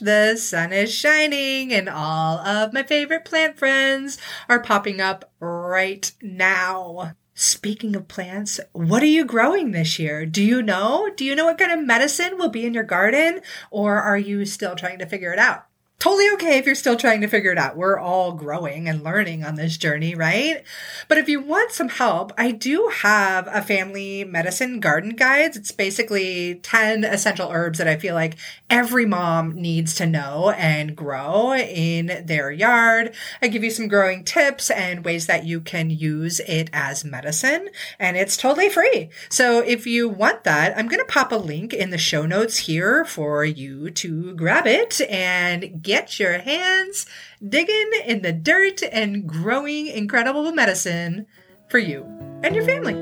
the 0.00 0.36
sun 0.36 0.72
is 0.72 0.92
shining 0.92 1.72
and 1.72 1.88
all 1.88 2.38
of 2.38 2.72
my 2.72 2.82
favorite 2.82 3.24
plant 3.24 3.58
friends 3.58 4.18
are 4.48 4.60
popping 4.60 5.00
up 5.00 5.30
right 5.38 6.10
now. 6.20 7.12
Speaking 7.34 7.96
of 7.96 8.08
plants, 8.08 8.60
what 8.72 9.02
are 9.02 9.06
you 9.06 9.24
growing 9.24 9.70
this 9.70 9.98
year? 9.98 10.26
Do 10.26 10.42
you 10.42 10.60
know? 10.60 11.08
Do 11.16 11.24
you 11.24 11.34
know 11.34 11.46
what 11.46 11.58
kind 11.58 11.72
of 11.72 11.86
medicine 11.86 12.36
will 12.36 12.50
be 12.50 12.66
in 12.66 12.74
your 12.74 12.84
garden? 12.84 13.40
Or 13.70 13.98
are 13.98 14.18
you 14.18 14.44
still 14.44 14.74
trying 14.74 14.98
to 14.98 15.06
figure 15.06 15.32
it 15.32 15.38
out? 15.38 15.64
Totally 16.00 16.30
okay 16.30 16.58
if 16.58 16.64
you're 16.66 16.74
still 16.74 16.96
trying 16.96 17.20
to 17.20 17.28
figure 17.28 17.52
it 17.52 17.58
out. 17.58 17.76
We're 17.76 17.98
all 17.98 18.32
growing 18.32 18.88
and 18.88 19.04
learning 19.04 19.44
on 19.44 19.54
this 19.54 19.76
journey, 19.76 20.14
right? 20.14 20.64
But 21.08 21.18
if 21.18 21.28
you 21.28 21.40
want 21.40 21.72
some 21.72 21.90
help, 21.90 22.32
I 22.38 22.50
do 22.52 22.90
have 23.02 23.46
a 23.52 23.60
family 23.62 24.24
medicine 24.24 24.80
garden 24.80 25.14
guides. 25.14 25.58
It's 25.58 25.70
basically 25.70 26.56
10 26.56 27.04
essential 27.04 27.50
herbs 27.50 27.78
that 27.78 27.86
I 27.86 27.96
feel 27.96 28.14
like 28.14 28.36
every 28.70 29.04
mom 29.04 29.54
needs 29.54 29.94
to 29.96 30.06
know 30.06 30.50
and 30.56 30.96
grow 30.96 31.54
in 31.54 32.24
their 32.24 32.50
yard. 32.50 33.14
I 33.42 33.48
give 33.48 33.62
you 33.62 33.70
some 33.70 33.88
growing 33.88 34.24
tips 34.24 34.70
and 34.70 35.04
ways 35.04 35.26
that 35.26 35.44
you 35.44 35.60
can 35.60 35.90
use 35.90 36.40
it 36.40 36.70
as 36.72 37.04
medicine, 37.04 37.68
and 37.98 38.16
it's 38.16 38.38
totally 38.38 38.70
free. 38.70 39.10
So 39.28 39.60
if 39.60 39.86
you 39.86 40.08
want 40.08 40.44
that, 40.44 40.76
I'm 40.78 40.88
going 40.88 41.00
to 41.00 41.12
pop 41.12 41.30
a 41.30 41.36
link 41.36 41.74
in 41.74 41.90
the 41.90 41.98
show 41.98 42.24
notes 42.24 42.56
here 42.56 43.04
for 43.04 43.44
you 43.44 43.90
to 43.90 44.34
grab 44.34 44.66
it 44.66 45.02
and 45.10 45.82
get 45.90 46.20
your 46.20 46.38
hands 46.38 47.04
digging 47.42 47.90
in 48.06 48.22
the 48.22 48.32
dirt 48.32 48.80
and 48.92 49.26
growing 49.26 49.88
incredible 49.88 50.52
medicine 50.52 51.26
for 51.68 51.80
you 51.80 52.04
and 52.44 52.54
your 52.54 52.64
family. 52.64 52.94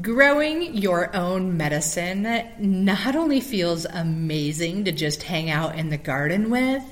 Growing 0.00 0.76
your 0.76 1.14
own 1.16 1.56
medicine 1.56 2.22
not 2.60 3.16
only 3.16 3.40
feels 3.40 3.84
amazing 3.84 4.84
to 4.84 4.92
just 4.92 5.24
hang 5.24 5.50
out 5.50 5.76
in 5.76 5.88
the 5.88 5.98
garden 5.98 6.50
with, 6.50 6.84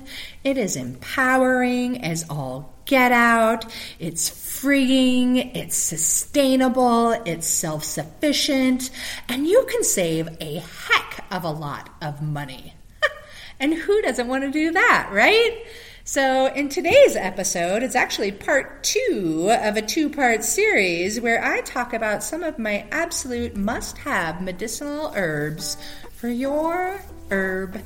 it 0.43 0.57
is 0.57 0.75
empowering 0.75 2.03
as 2.03 2.25
all 2.29 2.76
get 2.87 3.11
out. 3.11 3.65
It's 3.99 4.27
freeing, 4.29 5.37
it's 5.37 5.77
sustainable, 5.77 7.11
it's 7.11 7.45
self 7.45 7.83
sufficient, 7.83 8.89
and 9.29 9.45
you 9.45 9.65
can 9.69 9.83
save 9.83 10.29
a 10.41 10.55
heck 10.55 11.25
of 11.29 11.43
a 11.43 11.51
lot 11.51 11.89
of 12.01 12.21
money. 12.21 12.73
and 13.59 13.75
who 13.75 14.01
doesn't 14.01 14.27
want 14.27 14.43
to 14.45 14.51
do 14.51 14.71
that, 14.71 15.09
right? 15.11 15.63
So, 16.03 16.45
in 16.53 16.69
today's 16.69 17.17
episode, 17.17 17.83
it's 17.83 17.95
actually 17.95 18.31
part 18.31 18.81
two 18.81 19.49
of 19.51 19.75
a 19.75 19.81
two 19.81 20.09
part 20.09 20.43
series 20.43 21.19
where 21.19 21.43
I 21.43 21.59
talk 21.61 21.93
about 21.93 22.23
some 22.23 22.43
of 22.43 22.57
my 22.57 22.87
absolute 22.91 23.57
must 23.57 23.97
have 23.99 24.41
medicinal 24.41 25.11
herbs 25.15 25.75
for 26.15 26.29
your 26.29 27.01
herb 27.29 27.81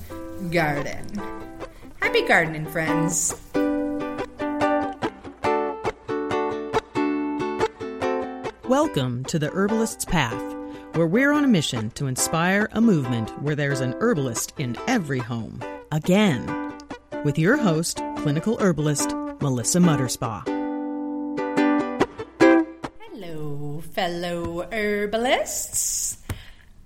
garden. 0.51 1.07
Happy 1.99 2.21
gardening, 2.27 2.67
friends! 2.67 3.33
Welcome 8.71 9.25
to 9.25 9.37
the 9.37 9.49
Herbalist's 9.49 10.05
Path, 10.05 10.55
where 10.93 11.05
we're 11.05 11.33
on 11.33 11.43
a 11.43 11.47
mission 11.49 11.89
to 11.91 12.07
inspire 12.07 12.69
a 12.71 12.79
movement 12.79 13.29
where 13.43 13.53
there's 13.53 13.81
an 13.81 13.93
herbalist 13.99 14.53
in 14.57 14.77
every 14.87 15.19
home. 15.19 15.61
Again, 15.91 16.47
with 17.25 17.37
your 17.37 17.57
host, 17.57 17.97
clinical 18.19 18.57
herbalist 18.59 19.13
Melissa 19.41 19.79
Mutterspaugh. 19.79 20.47
Hello, 23.01 23.83
fellow 23.91 24.65
herbalists. 24.71 26.19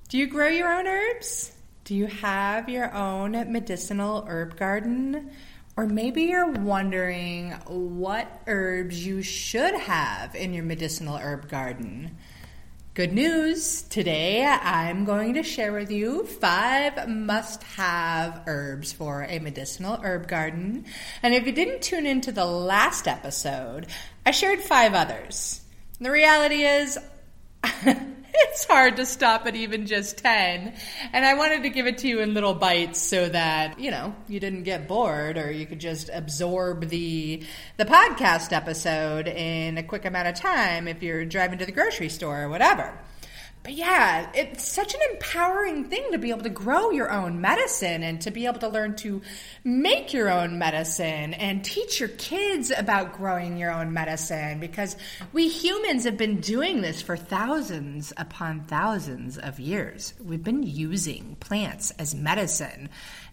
Do 0.09 0.17
you 0.17 0.25
grow 0.25 0.47
your 0.47 0.73
own 0.73 0.88
herbs? 0.88 1.52
Do 1.84 1.94
you 1.94 2.07
have 2.07 2.67
your 2.67 2.91
own 2.96 3.34
medicinal 3.52 4.25
herb 4.28 4.57
garden? 4.57 5.29
Or 5.78 5.86
maybe 5.86 6.24
you're 6.24 6.52
wondering 6.52 7.52
what 7.68 8.41
herbs 8.47 9.06
you 9.06 9.22
should 9.22 9.75
have 9.75 10.34
in 10.34 10.53
your 10.53 10.63
medicinal 10.63 11.18
herb 11.18 11.50
garden. 11.50 12.16
Good 12.94 13.12
news! 13.12 13.81
Today 13.81 14.46
I'm 14.46 15.03
going 15.03 15.34
to 15.34 15.44
share 15.44 15.74
with 15.74 15.91
you 15.91 16.25
five 16.25 17.09
must 17.09 17.62
have 17.64 18.44
herbs 18.47 18.94
for 18.94 19.25
a 19.25 19.40
medicinal 19.40 20.00
herb 20.02 20.30
garden. 20.30 20.85
And 21.22 21.34
if 21.34 21.46
you 21.46 21.52
didn't 21.52 21.81
tune 21.81 22.06
into 22.06 22.31
the 22.31 22.46
last 22.46 23.06
episode, 23.06 23.88
I 24.25 24.31
shared 24.31 24.62
five 24.62 24.94
others. 24.94 25.59
The 26.00 26.09
reality 26.09 26.64
is, 26.64 26.97
it's 28.50 28.66
hard 28.66 28.97
to 28.97 29.06
stop 29.06 29.46
at 29.46 29.56
even 29.56 29.85
just 29.85 30.18
10. 30.18 30.73
And 31.13 31.25
I 31.25 31.35
wanted 31.35 31.63
to 31.63 31.69
give 31.69 31.88
it 31.88 32.00
to 32.00 32.07
you 32.07 32.19
in 32.19 32.34
little 32.34 32.53
bites 32.53 33.01
so 33.01 33.29
that, 33.29 33.79
you 33.79 33.91
know, 33.91 34.13
you 34.28 34.40
didn't 34.40 34.63
get 34.63 34.88
bored 34.88 35.38
or 35.38 35.51
you 35.51 35.66
could 35.66 35.79
just 35.79 36.09
absorb 36.13 36.90
the 36.90 37.44
the 37.78 37.85
podcast 37.85 38.51
episode 38.51 39.28
in 39.28 39.78
a 39.78 39.84
quick 39.84 40.06
amount 40.06 40.28
of 40.28 40.35
time 40.35 40.88
if 40.88 41.01
you're 41.01 41.25
driving 41.25 41.59
to 41.59 41.66
the 41.66 41.72
grocery 41.72 42.09
store 42.09 42.44
or 42.44 42.50
whatever 42.50 42.97
but 43.66 43.74
yeah, 43.74 44.30
it's 44.36 44.64
such 44.64 44.94
an 44.94 45.00
empowering 45.12 45.86
thing 45.86 46.12
to 46.12 46.20
be 46.20 46.30
able 46.30 46.44
to 46.44 46.52
grow 46.52 46.92
your 46.92 47.12
own 47.12 47.42
medicine 47.42 48.03
and 48.03 48.22
to 48.22 48.30
be 48.30 48.46
able 48.46 48.59
to 48.59 48.68
learn 48.68 48.96
to 48.98 49.24
make 49.64 50.14
your 50.14 50.30
own 50.30 50.59
medicine 50.59 51.34
and 51.34 51.66
teach 51.66 52.00
your 52.00 52.09
kids 52.09 52.70
about 52.70 53.14
growing 53.14 53.58
your 53.58 53.72
own 53.72 53.92
medicine 53.92 54.59
because 54.59 54.96
we 55.34 55.48
humans 55.48 56.03
have 56.03 56.16
been 56.16 56.40
doing 56.42 56.81
this 56.81 57.02
for 57.02 57.18
thousands 57.18 58.14
upon 58.18 58.62
thousands 58.66 59.40
of 59.40 59.59
years. 59.59 60.14
We've 60.24 60.44
been 60.44 60.62
using 60.62 61.36
plants 61.40 61.90
as 61.97 62.14
medicine 62.14 62.90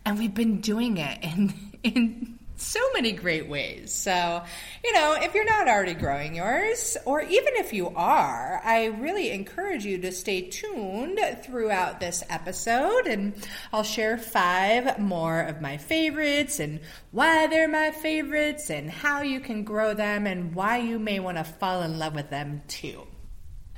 and 0.06 0.18
we've 0.18 0.34
been 0.34 0.62
doing 0.62 0.96
it 0.96 1.22
in 1.22 1.52
in 1.82 2.38
so 2.62 2.80
many 2.94 3.12
great 3.12 3.48
ways. 3.48 3.92
So, 3.92 4.42
you 4.84 4.92
know, 4.92 5.16
if 5.20 5.34
you're 5.34 5.44
not 5.44 5.68
already 5.68 5.94
growing 5.94 6.34
yours, 6.34 6.96
or 7.04 7.20
even 7.20 7.54
if 7.56 7.72
you 7.72 7.88
are, 7.88 8.60
I 8.64 8.86
really 8.86 9.30
encourage 9.30 9.84
you 9.84 9.98
to 9.98 10.12
stay 10.12 10.42
tuned 10.42 11.20
throughout 11.42 12.00
this 12.00 12.22
episode, 12.30 13.06
and 13.06 13.34
I'll 13.72 13.82
share 13.82 14.16
five 14.16 14.98
more 14.98 15.40
of 15.40 15.60
my 15.60 15.76
favorites 15.76 16.60
and 16.60 16.80
why 17.10 17.46
they're 17.48 17.68
my 17.68 17.90
favorites, 17.90 18.70
and 18.70 18.90
how 18.90 19.22
you 19.22 19.40
can 19.40 19.64
grow 19.64 19.94
them, 19.94 20.26
and 20.26 20.54
why 20.54 20.78
you 20.78 20.98
may 20.98 21.20
want 21.20 21.38
to 21.38 21.44
fall 21.44 21.82
in 21.82 21.98
love 21.98 22.14
with 22.14 22.30
them 22.30 22.62
too. 22.68 23.06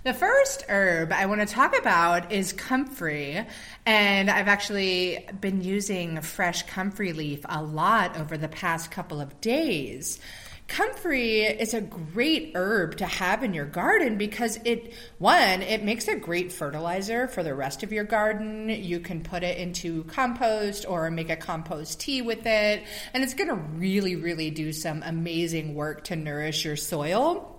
The 0.04 0.12
first 0.12 0.66
herb 0.68 1.12
I 1.12 1.24
want 1.24 1.40
to 1.40 1.46
talk 1.46 1.74
about 1.78 2.30
is 2.30 2.52
comfrey, 2.52 3.42
and 3.86 4.30
I've 4.30 4.48
actually 4.48 5.26
been 5.40 5.62
using 5.62 6.20
fresh 6.20 6.64
comfrey 6.64 7.14
leaf 7.14 7.40
a 7.48 7.62
lot 7.62 8.18
over 8.18 8.36
the 8.36 8.48
past 8.48 8.90
couple 8.90 9.18
of 9.18 9.40
days. 9.40 10.20
Comfrey 10.68 11.40
is 11.44 11.72
a 11.72 11.80
great 11.80 12.52
herb 12.54 12.98
to 12.98 13.06
have 13.06 13.42
in 13.42 13.54
your 13.54 13.64
garden 13.64 14.18
because 14.18 14.58
it, 14.66 14.92
one, 15.16 15.62
it 15.62 15.82
makes 15.82 16.06
a 16.06 16.16
great 16.16 16.52
fertilizer 16.52 17.26
for 17.26 17.42
the 17.42 17.54
rest 17.54 17.82
of 17.82 17.90
your 17.90 18.04
garden. 18.04 18.68
You 18.68 19.00
can 19.00 19.22
put 19.22 19.42
it 19.42 19.56
into 19.56 20.04
compost 20.04 20.84
or 20.86 21.10
make 21.10 21.30
a 21.30 21.36
compost 21.36 22.00
tea 22.00 22.20
with 22.20 22.44
it, 22.44 22.82
and 23.14 23.24
it's 23.24 23.32
going 23.32 23.48
to 23.48 23.54
really, 23.54 24.16
really 24.16 24.50
do 24.50 24.70
some 24.70 25.02
amazing 25.02 25.74
work 25.74 26.04
to 26.04 26.16
nourish 26.16 26.66
your 26.66 26.76
soil 26.76 27.53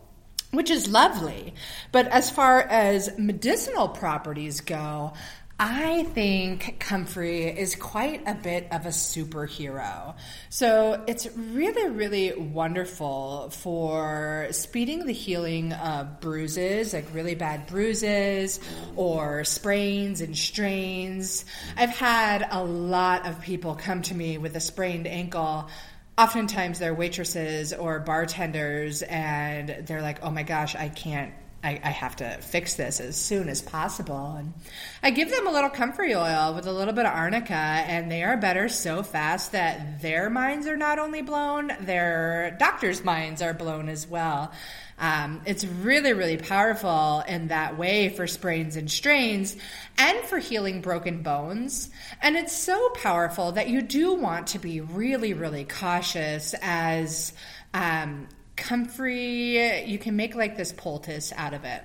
which 0.56 0.70
is 0.70 0.88
lovely. 0.88 1.54
But 1.92 2.08
as 2.08 2.30
far 2.30 2.62
as 2.62 3.18
medicinal 3.18 3.90
properties 3.90 4.62
go, 4.62 5.14
I 5.58 6.04
think 6.04 6.82
comfrey 6.82 7.46
is 7.46 7.76
quite 7.76 8.28
a 8.28 8.36
bit 8.36 8.68
of 8.74 8.86
a 8.86 8.90
superhero. 8.90 10.14
So 10.50 11.02
it's 11.08 11.28
really, 11.34 11.90
really 11.90 12.38
wonderful 12.38 13.52
for 13.52 14.48
speeding 14.52 15.06
the 15.06 15.14
healing 15.14 15.72
of 15.72 16.20
bruises, 16.20 16.92
like 16.92 17.06
really 17.14 17.36
bad 17.36 17.68
bruises 17.68 18.60
or 18.98 19.46
sprains 19.46 20.20
and 20.20 20.38
strains. 20.38 21.46
I've 21.78 21.96
had 21.96 22.46
a 22.52 22.62
lot 22.62 23.26
of 23.26 23.40
people 23.40 23.76
come 23.76 24.02
to 24.04 24.14
me 24.14 24.38
with 24.38 24.58
a 24.58 24.62
sprained 24.62 25.08
ankle 25.08 25.70
oftentimes 26.18 26.80
they're 26.80 26.94
waitresses 26.94 27.74
or 27.74 28.00
bartenders 28.00 29.02
and 29.04 29.70
they're 29.86 30.02
like, 30.02 30.24
oh 30.24 30.32
my 30.32 30.44
gosh, 30.44 30.76
I 30.76 30.90
can't. 30.90 31.34
I, 31.66 31.80
I 31.84 31.90
have 31.90 32.16
to 32.18 32.38
fix 32.42 32.76
this 32.76 33.00
as 33.00 33.16
soon 33.16 33.50
as 33.50 33.60
possible. 33.60 34.36
And 34.38 34.54
I 35.02 35.10
give 35.10 35.32
them 35.32 35.48
a 35.48 35.52
little 35.52 35.72
comfrey 35.72 36.14
oil 36.14 36.54
with 36.54 36.68
a 36.68 36.72
little 36.72 36.94
bit 36.94 37.08
of 37.08 37.14
arnica, 37.14 37.54
and 37.54 38.12
they 38.12 38.22
are 38.24 38.38
better 38.38 38.70
so 38.70 39.02
fast 39.02 39.54
that 39.54 40.02
their 40.02 40.30
minds 40.30 40.68
are 40.68 40.78
not 40.78 41.00
only 41.00 41.24
blown, 41.24 41.72
their 41.82 42.56
doctors' 42.60 43.04
minds 43.04 43.42
are 43.42 43.56
blown 43.56 43.90
as 43.90 44.08
well. 44.08 44.52
Um, 45.00 45.42
it's 45.46 45.66
really, 45.66 46.14
really 46.14 46.38
powerful 46.38 47.24
in 47.28 47.48
that 47.48 47.78
way 47.78 48.10
for 48.10 48.28
sprains 48.28 48.76
and 48.76 48.90
strains 48.90 49.58
and 49.98 50.20
for 50.20 50.38
healing 50.38 50.82
broken 50.82 51.22
bones. 51.24 51.90
And 52.22 52.38
it's 52.38 52.56
so 52.56 52.92
powerful 52.92 53.54
that 53.54 53.68
you 53.70 53.82
do 53.82 54.14
want 54.14 54.48
to 54.48 54.60
be 54.60 54.82
really, 54.82 55.34
really 55.34 55.66
cautious 55.66 56.54
as 56.62 57.34
um, 57.74 58.28
comfrey, 58.56 59.86
you 59.86 59.98
can 59.98 60.16
make 60.16 60.36
like 60.36 60.58
this 60.58 60.72
poultice 60.72 61.34
out 61.36 61.54
of 61.54 61.64
it. 61.66 61.82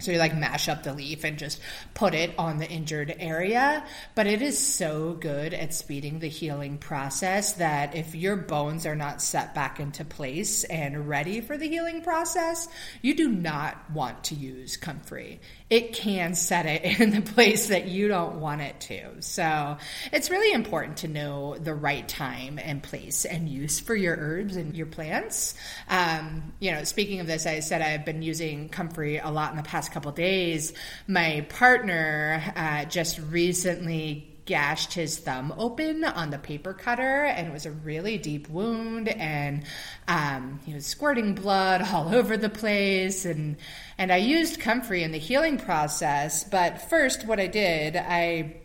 So 0.00 0.12
you 0.12 0.18
like 0.18 0.36
mash 0.36 0.68
up 0.68 0.84
the 0.84 0.92
leaf 0.92 1.24
and 1.24 1.38
just 1.38 1.60
put 1.94 2.14
it 2.14 2.32
on 2.38 2.58
the 2.58 2.68
injured 2.68 3.14
area. 3.18 3.84
But 4.14 4.28
it 4.28 4.42
is 4.42 4.58
so 4.58 5.14
good 5.14 5.52
at 5.52 5.74
speeding 5.74 6.20
the 6.20 6.28
healing 6.28 6.78
process 6.78 7.54
that 7.54 7.96
if 7.96 8.14
your 8.14 8.36
bones 8.36 8.86
are 8.86 8.94
not 8.94 9.20
set 9.20 9.54
back 9.54 9.80
into 9.80 10.04
place 10.04 10.62
and 10.64 11.08
ready 11.08 11.40
for 11.40 11.56
the 11.58 11.68
healing 11.68 12.02
process, 12.02 12.68
you 13.02 13.14
do 13.14 13.28
not 13.28 13.90
want 13.90 14.24
to 14.24 14.36
use 14.36 14.76
comfrey. 14.76 15.40
It 15.68 15.94
can 15.94 16.34
set 16.34 16.66
it 16.66 16.84
in 17.00 17.10
the 17.10 17.22
place 17.22 17.68
that 17.68 17.88
you 17.88 18.06
don't 18.06 18.40
want 18.40 18.60
it 18.60 18.80
to. 18.82 19.20
So 19.20 19.78
it's 20.12 20.30
really 20.30 20.52
important 20.52 20.98
to 20.98 21.08
know 21.08 21.56
the 21.58 21.74
right 21.74 22.08
time 22.08 22.60
and 22.62 22.82
place 22.82 23.24
and 23.24 23.48
use 23.48 23.80
for 23.80 23.96
your 23.96 24.16
herbs 24.16 24.56
and 24.56 24.76
your 24.76 24.86
plants. 24.86 25.54
Um, 25.88 26.52
you 26.60 26.70
know, 26.70 26.84
speaking 26.84 27.18
of 27.18 27.26
this, 27.26 27.46
I 27.46 27.60
said 27.60 27.82
I've 27.82 28.04
been 28.04 28.22
using 28.22 28.68
comfrey 28.68 29.18
a 29.18 29.28
lot 29.28 29.50
in 29.50 29.56
the 29.56 29.62
past 29.64 29.87
couple 29.92 30.12
days. 30.12 30.72
My 31.06 31.46
partner 31.48 32.42
uh, 32.56 32.84
just 32.84 33.18
recently 33.30 34.38
gashed 34.48 34.94
his 34.94 35.18
thumb 35.18 35.52
open 35.58 36.04
on 36.04 36.30
the 36.30 36.38
paper 36.38 36.72
cutter 36.72 37.24
and 37.24 37.46
it 37.46 37.52
was 37.52 37.66
a 37.66 37.70
really 37.70 38.16
deep 38.16 38.48
wound 38.48 39.06
and 39.06 39.62
um, 40.08 40.58
he 40.64 40.72
was 40.72 40.86
squirting 40.86 41.34
blood 41.34 41.82
all 41.92 42.14
over 42.14 42.34
the 42.34 42.48
place 42.48 43.26
and 43.26 43.58
and 43.98 44.10
I 44.10 44.16
used 44.16 44.58
comfrey 44.58 45.02
in 45.02 45.12
the 45.12 45.18
healing 45.18 45.58
process 45.58 46.44
but 46.44 46.80
first 46.88 47.26
what 47.26 47.38
I 47.38 47.46
did 47.46 47.94
I 47.94 48.56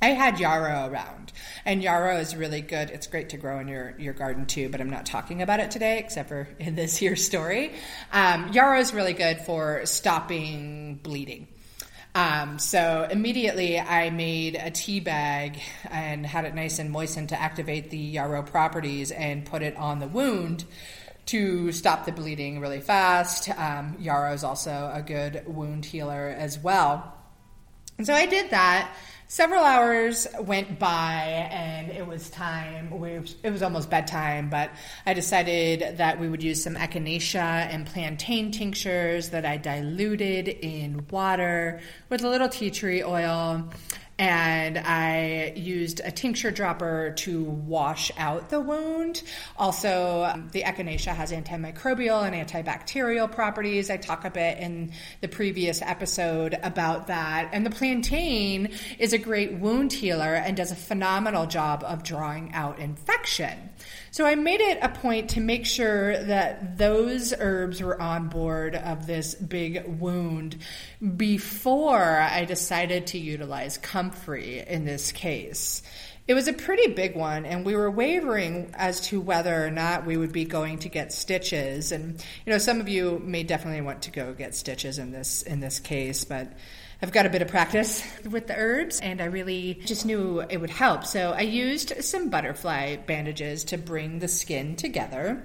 I 0.00 0.08
had 0.08 0.38
yarrow 0.38 0.90
around, 0.90 1.32
and 1.64 1.82
yarrow 1.82 2.18
is 2.18 2.36
really 2.36 2.60
good. 2.60 2.90
It's 2.90 3.06
great 3.06 3.30
to 3.30 3.38
grow 3.38 3.60
in 3.60 3.68
your, 3.68 3.94
your 3.98 4.12
garden 4.12 4.44
too, 4.44 4.68
but 4.68 4.80
I'm 4.80 4.90
not 4.90 5.06
talking 5.06 5.40
about 5.40 5.60
it 5.60 5.70
today, 5.70 5.98
except 5.98 6.28
for 6.28 6.46
in 6.58 6.74
this 6.74 6.96
here 6.96 7.16
story. 7.16 7.72
Um, 8.12 8.52
yarrow 8.52 8.78
is 8.78 8.92
really 8.92 9.14
good 9.14 9.40
for 9.40 9.86
stopping 9.86 11.00
bleeding. 11.02 11.48
Um, 12.14 12.58
so 12.58 13.06
immediately 13.10 13.78
I 13.78 14.08
made 14.08 14.54
a 14.54 14.70
tea 14.70 15.00
bag 15.00 15.60
and 15.90 16.24
had 16.24 16.46
it 16.46 16.54
nice 16.54 16.78
and 16.78 16.90
moistened 16.90 17.28
to 17.30 17.40
activate 17.40 17.90
the 17.90 17.98
yarrow 17.98 18.42
properties 18.42 19.10
and 19.10 19.44
put 19.44 19.62
it 19.62 19.76
on 19.76 19.98
the 19.98 20.06
wound 20.08 20.64
to 21.26 21.72
stop 21.72 22.06
the 22.06 22.12
bleeding 22.12 22.60
really 22.60 22.80
fast. 22.80 23.50
Um, 23.50 23.96
yarrow 23.98 24.32
is 24.32 24.44
also 24.44 24.90
a 24.94 25.02
good 25.02 25.42
wound 25.46 25.84
healer 25.84 26.34
as 26.38 26.58
well. 26.58 27.12
And 27.98 28.06
so 28.06 28.14
I 28.14 28.26
did 28.26 28.50
that 28.50 28.94
several 29.28 29.64
hours 29.64 30.28
went 30.40 30.78
by 30.78 31.48
and 31.50 31.90
it 31.90 32.06
was 32.06 32.30
time 32.30 32.92
it 33.42 33.50
was 33.50 33.60
almost 33.60 33.90
bedtime 33.90 34.48
but 34.48 34.70
i 35.04 35.12
decided 35.12 35.96
that 35.96 36.20
we 36.20 36.28
would 36.28 36.44
use 36.44 36.62
some 36.62 36.76
echinacea 36.76 37.66
and 37.74 37.86
plantain 37.86 38.52
tinctures 38.52 39.30
that 39.30 39.44
i 39.44 39.56
diluted 39.56 40.46
in 40.46 41.04
water 41.10 41.80
with 42.08 42.22
a 42.22 42.28
little 42.28 42.48
tea 42.48 42.70
tree 42.70 43.02
oil 43.02 43.68
and 44.18 44.78
I 44.78 45.52
used 45.56 46.00
a 46.02 46.10
tincture 46.10 46.50
dropper 46.50 47.12
to 47.18 47.44
wash 47.44 48.10
out 48.16 48.48
the 48.48 48.60
wound. 48.60 49.22
Also, 49.58 50.24
um, 50.24 50.48
the 50.52 50.62
echinacea 50.62 51.14
has 51.14 51.32
antimicrobial 51.32 52.26
and 52.26 52.34
antibacterial 52.34 53.30
properties. 53.30 53.90
I 53.90 53.98
talk 53.98 54.24
a 54.24 54.30
bit 54.30 54.58
in 54.58 54.92
the 55.20 55.28
previous 55.28 55.82
episode 55.82 56.58
about 56.62 57.08
that. 57.08 57.50
And 57.52 57.66
the 57.66 57.70
plantain 57.70 58.70
is 58.98 59.12
a 59.12 59.18
great 59.18 59.52
wound 59.52 59.92
healer 59.92 60.34
and 60.34 60.56
does 60.56 60.72
a 60.72 60.76
phenomenal 60.76 61.46
job 61.46 61.84
of 61.86 62.02
drawing 62.02 62.52
out 62.54 62.78
infection. 62.78 63.70
So 64.16 64.24
I 64.24 64.34
made 64.34 64.62
it 64.62 64.78
a 64.80 64.88
point 64.88 65.28
to 65.30 65.42
make 65.42 65.66
sure 65.66 66.16
that 66.16 66.78
those 66.78 67.34
herbs 67.38 67.82
were 67.82 68.00
on 68.00 68.28
board 68.28 68.74
of 68.74 69.06
this 69.06 69.34
big 69.34 69.84
wound 70.00 70.56
before 71.18 72.18
I 72.18 72.46
decided 72.46 73.08
to 73.08 73.18
utilize 73.18 73.76
comfrey 73.76 74.64
in 74.66 74.86
this 74.86 75.12
case. 75.12 75.82
It 76.26 76.32
was 76.32 76.48
a 76.48 76.54
pretty 76.54 76.94
big 76.94 77.14
one, 77.14 77.44
and 77.44 77.66
we 77.66 77.76
were 77.76 77.90
wavering 77.90 78.70
as 78.72 79.02
to 79.08 79.20
whether 79.20 79.62
or 79.62 79.70
not 79.70 80.06
we 80.06 80.16
would 80.16 80.32
be 80.32 80.46
going 80.46 80.78
to 80.78 80.88
get 80.88 81.12
stitches. 81.12 81.92
And 81.92 82.14
you 82.46 82.52
know, 82.54 82.58
some 82.58 82.80
of 82.80 82.88
you 82.88 83.20
may 83.22 83.42
definitely 83.42 83.82
want 83.82 84.00
to 84.04 84.10
go 84.10 84.32
get 84.32 84.54
stitches 84.54 84.96
in 84.96 85.12
this 85.12 85.42
in 85.42 85.60
this 85.60 85.78
case, 85.78 86.24
but 86.24 86.50
I've 87.02 87.12
got 87.12 87.26
a 87.26 87.30
bit 87.30 87.42
of 87.42 87.48
practice 87.48 88.02
with 88.24 88.46
the 88.46 88.56
herbs 88.56 89.00
and 89.00 89.20
I 89.20 89.26
really 89.26 89.74
just 89.84 90.06
knew 90.06 90.40
it 90.40 90.56
would 90.56 90.70
help. 90.70 91.04
So 91.04 91.32
I 91.32 91.42
used 91.42 91.92
some 92.02 92.30
butterfly 92.30 92.96
bandages 92.96 93.64
to 93.64 93.76
bring 93.78 94.18
the 94.18 94.28
skin 94.28 94.76
together. 94.76 95.42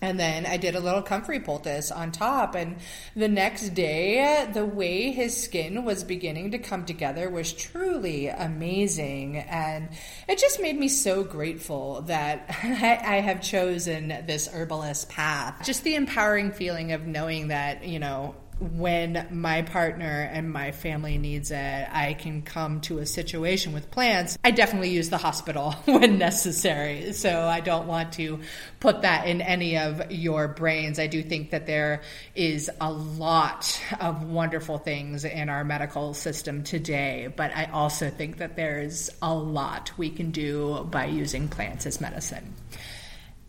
And 0.00 0.18
then 0.18 0.46
I 0.46 0.56
did 0.56 0.76
a 0.76 0.80
little 0.80 1.02
comfrey 1.02 1.40
poultice 1.40 1.90
on 1.90 2.12
top. 2.12 2.54
And 2.54 2.76
the 3.16 3.28
next 3.28 3.70
day, 3.70 4.48
the 4.52 4.64
way 4.64 5.10
his 5.10 5.36
skin 5.36 5.84
was 5.84 6.04
beginning 6.04 6.52
to 6.52 6.58
come 6.58 6.84
together 6.84 7.28
was 7.28 7.52
truly 7.52 8.28
amazing. 8.28 9.38
And 9.38 9.88
it 10.28 10.38
just 10.38 10.62
made 10.62 10.78
me 10.78 10.88
so 10.88 11.24
grateful 11.24 12.02
that 12.02 12.46
I 12.62 13.20
have 13.20 13.42
chosen 13.42 14.08
this 14.26 14.48
herbalist 14.48 15.08
path. 15.08 15.66
Just 15.66 15.82
the 15.82 15.96
empowering 15.96 16.52
feeling 16.52 16.92
of 16.92 17.06
knowing 17.06 17.48
that, 17.48 17.84
you 17.84 17.98
know, 17.98 18.36
when 18.60 19.26
my 19.30 19.62
partner 19.62 20.28
and 20.32 20.50
my 20.50 20.72
family 20.72 21.16
needs 21.16 21.50
it, 21.50 21.88
I 21.90 22.14
can 22.14 22.42
come 22.42 22.80
to 22.82 22.98
a 22.98 23.06
situation 23.06 23.72
with 23.72 23.90
plants. 23.90 24.36
I 24.42 24.50
definitely 24.50 24.90
use 24.90 25.10
the 25.10 25.18
hospital 25.18 25.72
when 25.84 26.18
necessary. 26.18 27.12
So 27.12 27.46
I 27.46 27.60
don't 27.60 27.86
want 27.86 28.14
to 28.14 28.40
put 28.80 29.02
that 29.02 29.26
in 29.26 29.40
any 29.40 29.78
of 29.78 30.10
your 30.10 30.48
brains. 30.48 30.98
I 30.98 31.06
do 31.06 31.22
think 31.22 31.50
that 31.50 31.66
there 31.66 32.02
is 32.34 32.70
a 32.80 32.90
lot 32.90 33.80
of 34.00 34.24
wonderful 34.24 34.78
things 34.78 35.24
in 35.24 35.48
our 35.48 35.62
medical 35.64 36.14
system 36.14 36.64
today, 36.64 37.32
but 37.34 37.54
I 37.54 37.66
also 37.66 38.10
think 38.10 38.38
that 38.38 38.56
there's 38.56 39.10
a 39.22 39.32
lot 39.32 39.92
we 39.96 40.10
can 40.10 40.30
do 40.32 40.86
by 40.90 41.06
using 41.06 41.48
plants 41.48 41.86
as 41.86 42.00
medicine. 42.00 42.54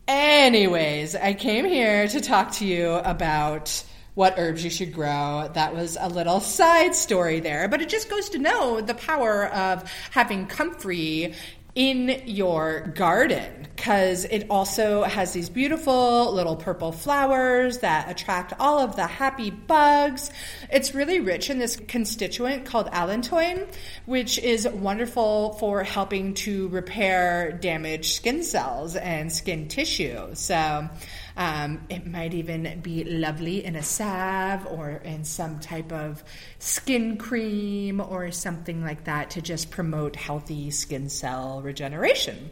Anyways, 0.08 1.16
I 1.16 1.34
came 1.34 1.66
here 1.66 2.08
to 2.08 2.20
talk 2.20 2.54
to 2.54 2.66
you 2.66 2.94
about 2.94 3.84
what 4.16 4.36
herbs 4.38 4.64
you 4.64 4.70
should 4.70 4.94
grow. 4.94 5.50
That 5.54 5.76
was 5.76 5.98
a 6.00 6.10
little 6.10 6.40
side 6.40 6.96
story 6.96 7.40
there, 7.40 7.68
but 7.68 7.82
it 7.82 7.90
just 7.90 8.10
goes 8.10 8.30
to 8.30 8.40
know 8.40 8.82
the 8.82 8.96
power 8.96 9.48
of 9.48 9.90
having 10.12 10.48
comfrey 10.48 11.34
in 11.76 12.24
your 12.26 12.92
garden 12.96 13.68
because 13.76 14.26
it 14.26 14.46
also 14.50 15.04
has 15.04 15.32
these 15.32 15.50
beautiful 15.50 16.33
little 16.33 16.57
purple 16.57 16.92
flowers 16.92 17.78
that 17.78 18.10
attract 18.10 18.52
all 18.60 18.80
of 18.80 18.98
the 18.98 19.07
happy 19.07 19.50
bugs. 19.50 20.31
It's 20.69 20.94
really 20.94 21.22
rich 21.22 21.50
in 21.50 21.60
this 21.60 21.78
constituent 21.78 22.66
called 22.66 22.88
allantoin, 22.88 23.74
which 24.06 24.38
is 24.40 24.68
wonderful 24.68 25.54
for 25.54 25.83
helping 25.83 26.33
to 26.33 26.68
repair 26.68 27.54
damaged 27.54 28.14
skin 28.14 28.44
cells 28.44 28.98
and 28.98 29.31
skin 29.31 29.69
tissue. 29.69 30.33
So, 30.33 30.90
um, 31.40 31.80
it 31.90 32.06
might 32.06 32.34
even 32.34 32.81
be 32.81 33.06
lovely 33.06 33.64
in 33.64 33.78
a 33.78 33.81
salve 33.81 34.68
or 34.68 34.92
in 35.06 35.24
some 35.24 35.62
type 35.62 35.94
of 35.94 36.22
skin 36.60 37.16
cream 37.16 38.02
or 38.02 38.30
something 38.30 38.84
like 38.84 39.06
that 39.06 39.30
to 39.31 39.42
just 39.42 39.72
promote 39.72 40.18
healthy 40.18 40.69
skin 40.69 41.08
cell 41.08 41.62
regeneration. 41.62 42.50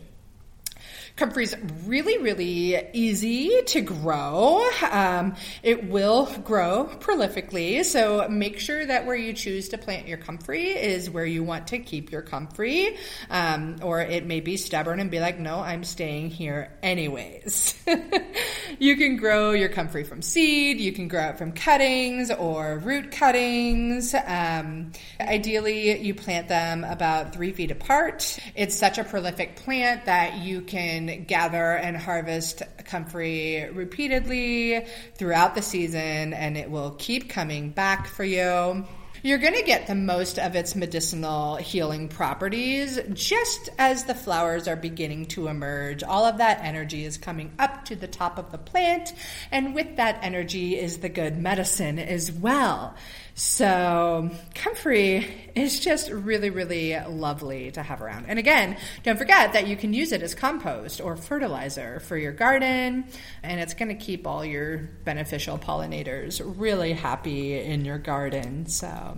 Comfrey's 1.17 1.55
really, 1.87 2.19
really 2.19 2.79
easy 2.93 3.63
to 3.65 3.81
grow. 3.81 4.63
Um, 4.91 5.35
it 5.63 5.89
will 5.89 6.27
grow 6.43 6.91
prolifically, 6.99 7.83
so 7.83 8.27
make 8.29 8.59
sure 8.59 8.85
that 8.85 9.07
where 9.07 9.15
you 9.15 9.33
choose 9.33 9.69
to 9.69 9.79
plant 9.79 10.07
your 10.07 10.19
comfrey 10.19 10.67
is 10.67 11.09
where 11.09 11.25
you 11.25 11.43
want 11.43 11.65
to 11.67 11.79
keep 11.79 12.11
your 12.11 12.21
comfrey. 12.21 12.97
Um, 13.31 13.77
or 13.81 13.99
it 13.99 14.27
may 14.27 14.41
be 14.41 14.57
stubborn 14.57 14.99
and 14.99 15.09
be 15.09 15.19
like, 15.19 15.39
no, 15.39 15.59
I'm 15.59 15.83
staying 15.83 16.29
here 16.29 16.71
anyways. 16.83 17.73
you 18.79 18.95
can 18.95 19.17
grow 19.17 19.53
your 19.53 19.69
comfrey 19.69 20.03
from 20.03 20.21
seed, 20.21 20.79
you 20.79 20.91
can 20.91 21.07
grow 21.07 21.29
it 21.29 21.39
from 21.39 21.51
cuttings 21.51 22.29
or 22.29 22.77
root 22.77 23.09
cuttings. 23.09 24.13
Um, 24.13 24.91
ideally, 25.19 25.99
you 25.99 26.13
plant 26.13 26.47
them 26.47 26.83
about 26.83 27.33
three 27.33 27.53
feet 27.53 27.71
apart. 27.71 28.37
It's 28.53 28.75
such 28.75 28.99
a 28.99 29.03
prolific 29.03 29.55
plant 29.55 30.05
that 30.05 30.37
you 30.37 30.61
can 30.61 31.06
gather 31.27 31.75
and 31.75 31.95
harvest 31.97 32.63
comfrey 32.85 33.69
repeatedly 33.71 34.85
throughout 35.15 35.55
the 35.55 35.61
season, 35.61 36.33
and 36.33 36.57
it 36.57 36.69
will 36.69 36.91
keep 36.91 37.29
coming 37.29 37.69
back 37.69 38.07
for 38.07 38.23
you. 38.23 38.85
You're 39.23 39.39
going 39.39 39.55
to 39.55 39.63
get 39.63 39.87
the 39.87 39.95
most 39.95 40.37
of 40.37 40.55
its 40.55 40.75
medicinal 40.75 41.55
healing 41.55 42.07
properties 42.07 42.99
just 43.13 43.69
as 43.79 44.03
the 44.03 44.13
flowers 44.13 44.67
are 44.67 44.75
beginning 44.75 45.25
to 45.27 45.47
emerge. 45.47 46.03
All 46.03 46.23
of 46.25 46.37
that 46.37 46.59
energy 46.63 47.03
is 47.03 47.17
coming 47.17 47.51
up 47.57 47.85
to 47.85 47.95
the 47.95 48.07
top 48.07 48.37
of 48.37 48.51
the 48.51 48.59
plant, 48.59 49.13
and 49.51 49.73
with 49.73 49.95
that 49.97 50.19
energy 50.21 50.77
is 50.77 50.99
the 50.99 51.09
good 51.09 51.35
medicine 51.35 51.97
as 51.97 52.31
well. 52.31 52.95
So, 53.39 54.31
comfrey 54.55 55.51
is 55.53 55.79
just 55.79 56.09
really, 56.09 56.49
really 56.49 56.99
lovely 57.07 57.69
to 57.69 57.83
have 57.83 58.01
around. 58.01 58.25
And 58.27 58.39
again, 58.39 58.77
don't 59.03 59.19
forget 59.19 59.53
that 59.53 59.67
you 59.67 59.77
can 59.77 59.93
use 59.93 60.11
it 60.11 60.23
as 60.23 60.33
compost 60.33 60.99
or 60.99 61.15
fertilizer 61.15 61.99
for 61.99 62.17
your 62.17 62.31
garden, 62.31 63.05
and 63.43 63.59
it's 63.61 63.75
going 63.75 63.95
to 63.95 64.05
keep 64.05 64.25
all 64.25 64.43
your 64.43 64.89
beneficial 65.05 65.59
pollinators 65.59 66.41
really 66.57 66.93
happy 66.93 67.59
in 67.59 67.85
your 67.85 67.99
garden. 67.99 68.65
So, 68.65 69.17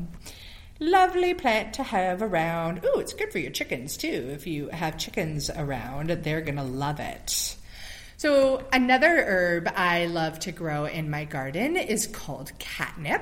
lovely 0.82 1.34
plant 1.34 1.76
to 1.76 1.84
have 1.84 2.22
around. 2.22 2.84
Ooh, 2.84 3.00
it's 3.00 3.14
good 3.14 3.32
for 3.32 3.40
your 3.40 3.52
chickens 3.52 3.96
too. 3.96 4.32
If 4.34 4.46
you 4.46 4.68
have 4.68 4.98
chickens 4.98 5.50
around, 5.50 6.10
they're 6.10 6.42
going 6.42 6.58
to 6.58 6.64
love 6.64 7.00
it. 7.00 7.56
So, 8.18 8.68
another 8.74 9.24
herb 9.24 9.72
I 9.74 10.08
love 10.08 10.40
to 10.40 10.52
grow 10.52 10.84
in 10.84 11.10
my 11.10 11.24
garden 11.24 11.78
is 11.78 12.06
called 12.06 12.52
catnip. 12.60 13.22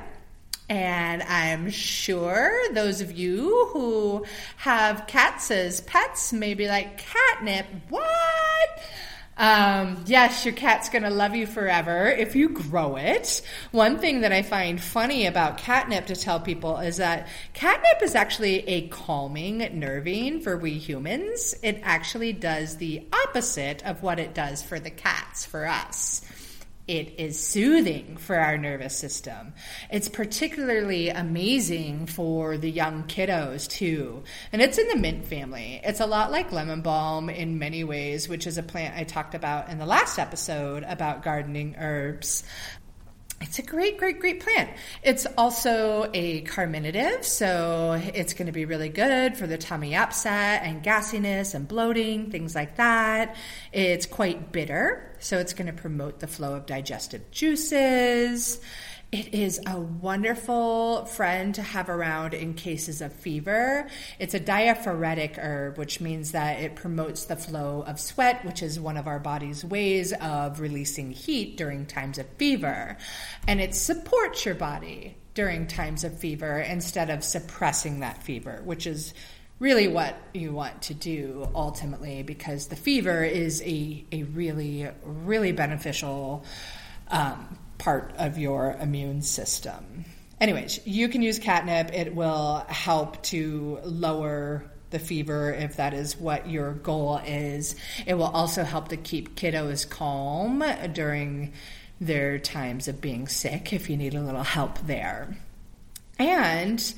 And 0.69 1.23
I'm 1.23 1.69
sure 1.69 2.73
those 2.73 2.99
of 2.99 3.13
you 3.13 3.69
who 3.71 4.25
have 4.57 5.07
cats 5.07 5.49
as 5.49 5.79
pets 5.81 6.33
may 6.33 6.55
be 6.55 6.67
like, 6.67 6.97
catnip, 6.97 7.67
what? 7.89 8.83
Um, 9.37 10.03
yes, 10.07 10.45
your 10.45 10.53
cat's 10.55 10.89
going 10.89 11.03
to 11.03 11.11
love 11.11 11.35
you 11.35 11.45
forever 11.45 12.07
if 12.07 12.35
you 12.35 12.49
grow 12.49 12.95
it. 12.95 13.43
One 13.71 13.99
thing 13.99 14.21
that 14.21 14.31
I 14.33 14.41
find 14.41 14.81
funny 14.81 15.27
about 15.27 15.59
catnip 15.59 16.07
to 16.07 16.15
tell 16.15 16.39
people 16.39 16.77
is 16.77 16.97
that 16.97 17.27
catnip 17.53 18.01
is 18.01 18.15
actually 18.15 18.67
a 18.67 18.87
calming 18.87 19.59
nervine 19.79 20.41
for 20.41 20.57
we 20.57 20.71
humans. 20.71 21.53
It 21.61 21.79
actually 21.83 22.33
does 22.33 22.77
the 22.77 23.05
opposite 23.25 23.85
of 23.85 24.01
what 24.01 24.19
it 24.19 24.33
does 24.33 24.63
for 24.63 24.79
the 24.79 24.89
cats, 24.89 25.45
for 25.45 25.67
us 25.67 26.23
it 26.87 27.19
is 27.19 27.37
soothing 27.37 28.15
for 28.17 28.37
our 28.37 28.57
nervous 28.57 28.95
system. 28.95 29.53
It's 29.91 30.07
particularly 30.07 31.09
amazing 31.09 32.05
for 32.05 32.57
the 32.57 32.71
young 32.71 33.03
kiddos 33.03 33.67
too. 33.67 34.23
And 34.53 34.61
it's 34.61 34.77
in 34.77 34.87
the 34.87 34.95
mint 34.95 35.27
family. 35.27 35.81
It's 35.83 35.99
a 35.99 36.05
lot 36.05 36.31
like 36.31 36.51
lemon 36.53 36.81
balm 36.81 37.29
in 37.29 37.59
many 37.59 37.83
ways, 37.83 38.29
which 38.29 38.47
is 38.47 38.57
a 38.57 38.63
plant 38.63 38.95
I 38.95 39.03
talked 39.03 39.35
about 39.35 39.69
in 39.69 39.79
the 39.79 39.85
last 39.85 40.17
episode 40.17 40.83
about 40.83 41.23
gardening 41.23 41.75
herbs. 41.77 42.43
It's 43.39 43.59
a 43.59 43.61
great, 43.61 43.99
great, 43.99 44.19
great 44.19 44.39
plant. 44.39 44.71
It's 45.03 45.27
also 45.37 46.09
a 46.13 46.41
carminative, 46.41 47.23
so 47.23 47.93
it's 48.13 48.33
going 48.33 48.47
to 48.47 48.51
be 48.51 48.65
really 48.65 48.89
good 48.89 49.37
for 49.37 49.45
the 49.45 49.59
tummy 49.59 49.95
upset 49.95 50.63
and 50.63 50.83
gassiness 50.83 51.53
and 51.53 51.67
bloating, 51.67 52.31
things 52.31 52.55
like 52.55 52.77
that. 52.77 53.35
It's 53.71 54.07
quite 54.07 54.51
bitter, 54.51 55.15
so 55.19 55.37
it's 55.37 55.53
going 55.53 55.67
to 55.67 55.73
promote 55.73 56.19
the 56.19 56.27
flow 56.27 56.55
of 56.55 56.65
digestive 56.65 57.29
juices. 57.29 58.59
It 59.09 59.33
is 59.33 59.61
a 59.65 59.79
wonderful 59.79 61.05
friend 61.05 61.55
to 61.55 61.61
have 61.61 61.87
around 61.87 62.33
in 62.33 62.55
cases 62.55 62.99
of 63.01 63.13
fever. 63.13 63.87
It's 64.19 64.33
a 64.33 64.39
diaphoretic 64.39 65.37
herb, 65.37 65.77
which 65.77 66.01
means 66.01 66.33
that 66.33 66.59
it 66.59 66.75
promotes 66.75 67.23
the 67.23 67.37
flow 67.37 67.85
of 67.87 68.01
sweat, 68.01 68.43
which 68.43 68.61
is 68.61 68.81
one 68.81 68.97
of 68.97 69.07
our 69.07 69.19
body's 69.19 69.63
ways 69.63 70.11
of 70.11 70.59
releasing 70.59 71.11
heat 71.11 71.55
during 71.55 71.85
times 71.85 72.17
of 72.17 72.27
fever. 72.37 72.97
And 73.47 73.61
it 73.61 73.75
supports 73.75 74.45
your 74.45 74.55
body 74.55 75.15
during 75.35 75.67
times 75.67 76.03
of 76.03 76.19
fever 76.19 76.59
instead 76.59 77.09
of 77.09 77.23
suppressing 77.23 78.01
that 78.01 78.23
fever, 78.23 78.61
which 78.65 78.85
is 78.85 79.13
really 79.59 79.87
what 79.87 80.17
you 80.33 80.51
want 80.51 80.81
to 80.81 80.93
do 80.93 81.47
ultimately 81.55 82.23
because 82.23 82.67
the 82.67 82.75
fever 82.75 83.23
is 83.23 83.61
a, 83.61 84.03
a 84.11 84.23
really, 84.23 84.89
really 85.05 85.53
beneficial 85.53 86.43
um, 87.09 87.57
part 87.77 88.13
of 88.17 88.37
your 88.37 88.75
immune 88.79 89.21
system. 89.21 90.05
Anyways, 90.39 90.79
you 90.85 91.09
can 91.09 91.21
use 91.21 91.39
catnip. 91.39 91.93
It 91.93 92.13
will 92.13 92.63
help 92.67 93.23
to 93.23 93.79
lower 93.83 94.63
the 94.89 94.99
fever 94.99 95.51
if 95.51 95.77
that 95.77 95.93
is 95.93 96.17
what 96.17 96.49
your 96.49 96.73
goal 96.73 97.19
is. 97.25 97.75
It 98.05 98.13
will 98.13 98.25
also 98.25 98.63
help 98.63 98.89
to 98.89 98.97
keep 98.97 99.35
kiddos 99.35 99.89
calm 99.89 100.63
during 100.93 101.53
their 101.99 102.37
times 102.37 102.87
of 102.87 103.01
being 103.01 103.27
sick 103.27 103.73
if 103.73 103.89
you 103.89 103.97
need 103.97 104.13
a 104.13 104.21
little 104.21 104.43
help 104.43 104.77
there. 104.79 105.35
And 106.19 106.93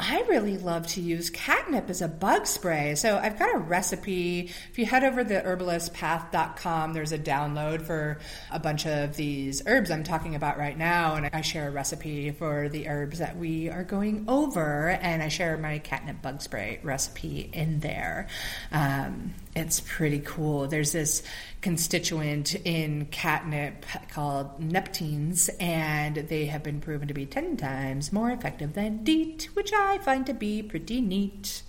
I 0.00 0.24
really 0.28 0.58
love 0.58 0.86
to 0.88 1.00
use 1.00 1.28
catnip 1.28 1.90
as 1.90 2.02
a 2.02 2.08
bug 2.08 2.46
spray. 2.46 2.94
So 2.94 3.18
I've 3.18 3.36
got 3.36 3.52
a 3.52 3.58
recipe. 3.58 4.52
If 4.70 4.78
you 4.78 4.86
head 4.86 5.02
over 5.02 5.24
to 5.24 5.42
herbalistpath.com, 5.42 6.92
there's 6.92 7.10
a 7.10 7.18
download 7.18 7.82
for 7.82 8.18
a 8.52 8.60
bunch 8.60 8.86
of 8.86 9.16
these 9.16 9.60
herbs 9.66 9.90
I'm 9.90 10.04
talking 10.04 10.36
about 10.36 10.56
right 10.56 10.78
now. 10.78 11.16
And 11.16 11.28
I 11.32 11.40
share 11.40 11.66
a 11.66 11.72
recipe 11.72 12.30
for 12.30 12.68
the 12.68 12.86
herbs 12.88 13.18
that 13.18 13.36
we 13.36 13.70
are 13.70 13.82
going 13.82 14.26
over. 14.28 14.90
And 14.90 15.20
I 15.20 15.28
share 15.28 15.58
my 15.58 15.78
catnip 15.78 16.22
bug 16.22 16.42
spray 16.42 16.78
recipe 16.84 17.50
in 17.52 17.80
there. 17.80 18.28
Um, 18.70 19.34
it's 19.56 19.80
pretty 19.80 20.20
cool. 20.20 20.68
There's 20.68 20.92
this 20.92 21.24
constituent 21.60 22.54
in 22.54 23.06
catnip 23.06 23.84
called 24.10 24.60
neptines, 24.60 25.50
and 25.60 26.16
they 26.16 26.46
have 26.46 26.62
been 26.62 26.80
proven 26.80 27.08
to 27.08 27.14
be 27.14 27.26
10 27.26 27.56
times 27.56 28.12
more 28.12 28.30
effective 28.30 28.74
than 28.74 29.04
DEET, 29.04 29.48
which 29.54 29.72
I 29.72 29.98
find 29.98 30.26
to 30.26 30.34
be 30.34 30.62
pretty 30.62 31.00
neat. 31.00 31.62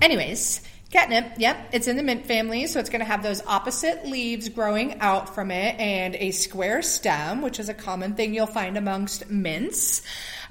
Anyways, 0.00 0.62
Catnip, 0.90 1.34
yep, 1.36 1.68
it's 1.72 1.86
in 1.86 1.98
the 1.98 2.02
mint 2.02 2.24
family, 2.24 2.66
so 2.66 2.80
it's 2.80 2.88
going 2.88 3.00
to 3.00 3.04
have 3.04 3.22
those 3.22 3.42
opposite 3.46 4.06
leaves 4.06 4.48
growing 4.48 5.00
out 5.00 5.34
from 5.34 5.50
it 5.50 5.78
and 5.78 6.14
a 6.14 6.30
square 6.30 6.80
stem, 6.80 7.42
which 7.42 7.60
is 7.60 7.68
a 7.68 7.74
common 7.74 8.14
thing 8.14 8.32
you'll 8.32 8.46
find 8.46 8.78
amongst 8.78 9.28
mints. 9.28 10.00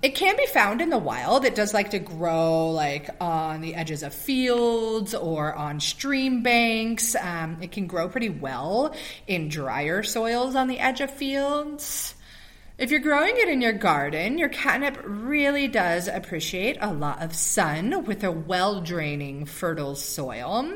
It 0.02 0.14
can 0.14 0.38
be 0.38 0.46
found 0.46 0.82
in 0.82 0.92
the 0.92 0.98
wild. 0.98 1.44
It 1.44 1.56
does 1.56 1.74
like 1.74 1.90
to 1.92 2.00
grow 2.00 2.70
like 2.70 3.10
on 3.20 3.62
the 3.62 3.74
edges 3.74 4.04
of 4.04 4.14
fields 4.14 5.16
or 5.16 5.56
on 5.56 5.80
stream 5.80 6.44
banks. 6.44 7.16
Um, 7.16 7.58
it 7.62 7.72
can 7.72 7.88
grow 7.88 8.08
pretty 8.08 8.30
well 8.30 8.96
in 9.26 9.50
drier 9.50 10.04
soils 10.04 10.56
on 10.56 10.68
the 10.68 10.80
edge 10.80 11.02
of 11.02 11.10
fields. 11.10 12.14
If 12.78 12.92
you're 12.92 13.00
growing 13.00 13.38
it 13.38 13.50
in 13.50 13.60
your 13.60 13.74
garden, 13.74 14.38
your 14.38 14.50
catnip 14.50 15.00
really 15.04 15.68
does 15.68 16.08
appreciate 16.08 16.78
a 16.80 16.94
lot 16.94 17.24
of 17.24 17.34
sun 17.34 18.06
with 18.06 18.24
a 18.24 18.32
well 18.32 18.82
draining, 18.82 19.46
fertile 19.46 19.96
soil. 19.96 20.74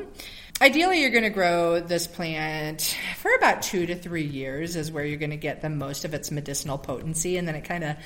Ideally, 0.60 1.00
you're 1.00 1.10
going 1.10 1.22
to 1.24 1.30
grow 1.30 1.80
this 1.80 2.06
plant 2.06 2.96
for 3.18 3.32
about 3.34 3.62
two 3.62 3.86
to 3.86 3.94
three 3.96 4.24
years, 4.24 4.76
is 4.76 4.92
where 4.92 5.04
you're 5.04 5.18
going 5.18 5.30
to 5.30 5.36
get 5.36 5.60
the 5.60 5.70
most 5.70 6.04
of 6.04 6.12
its 6.12 6.30
medicinal 6.30 6.78
potency, 6.78 7.36
and 7.36 7.48
then 7.48 7.54
it 7.54 7.64
kind 7.64 7.84
of 7.84 7.96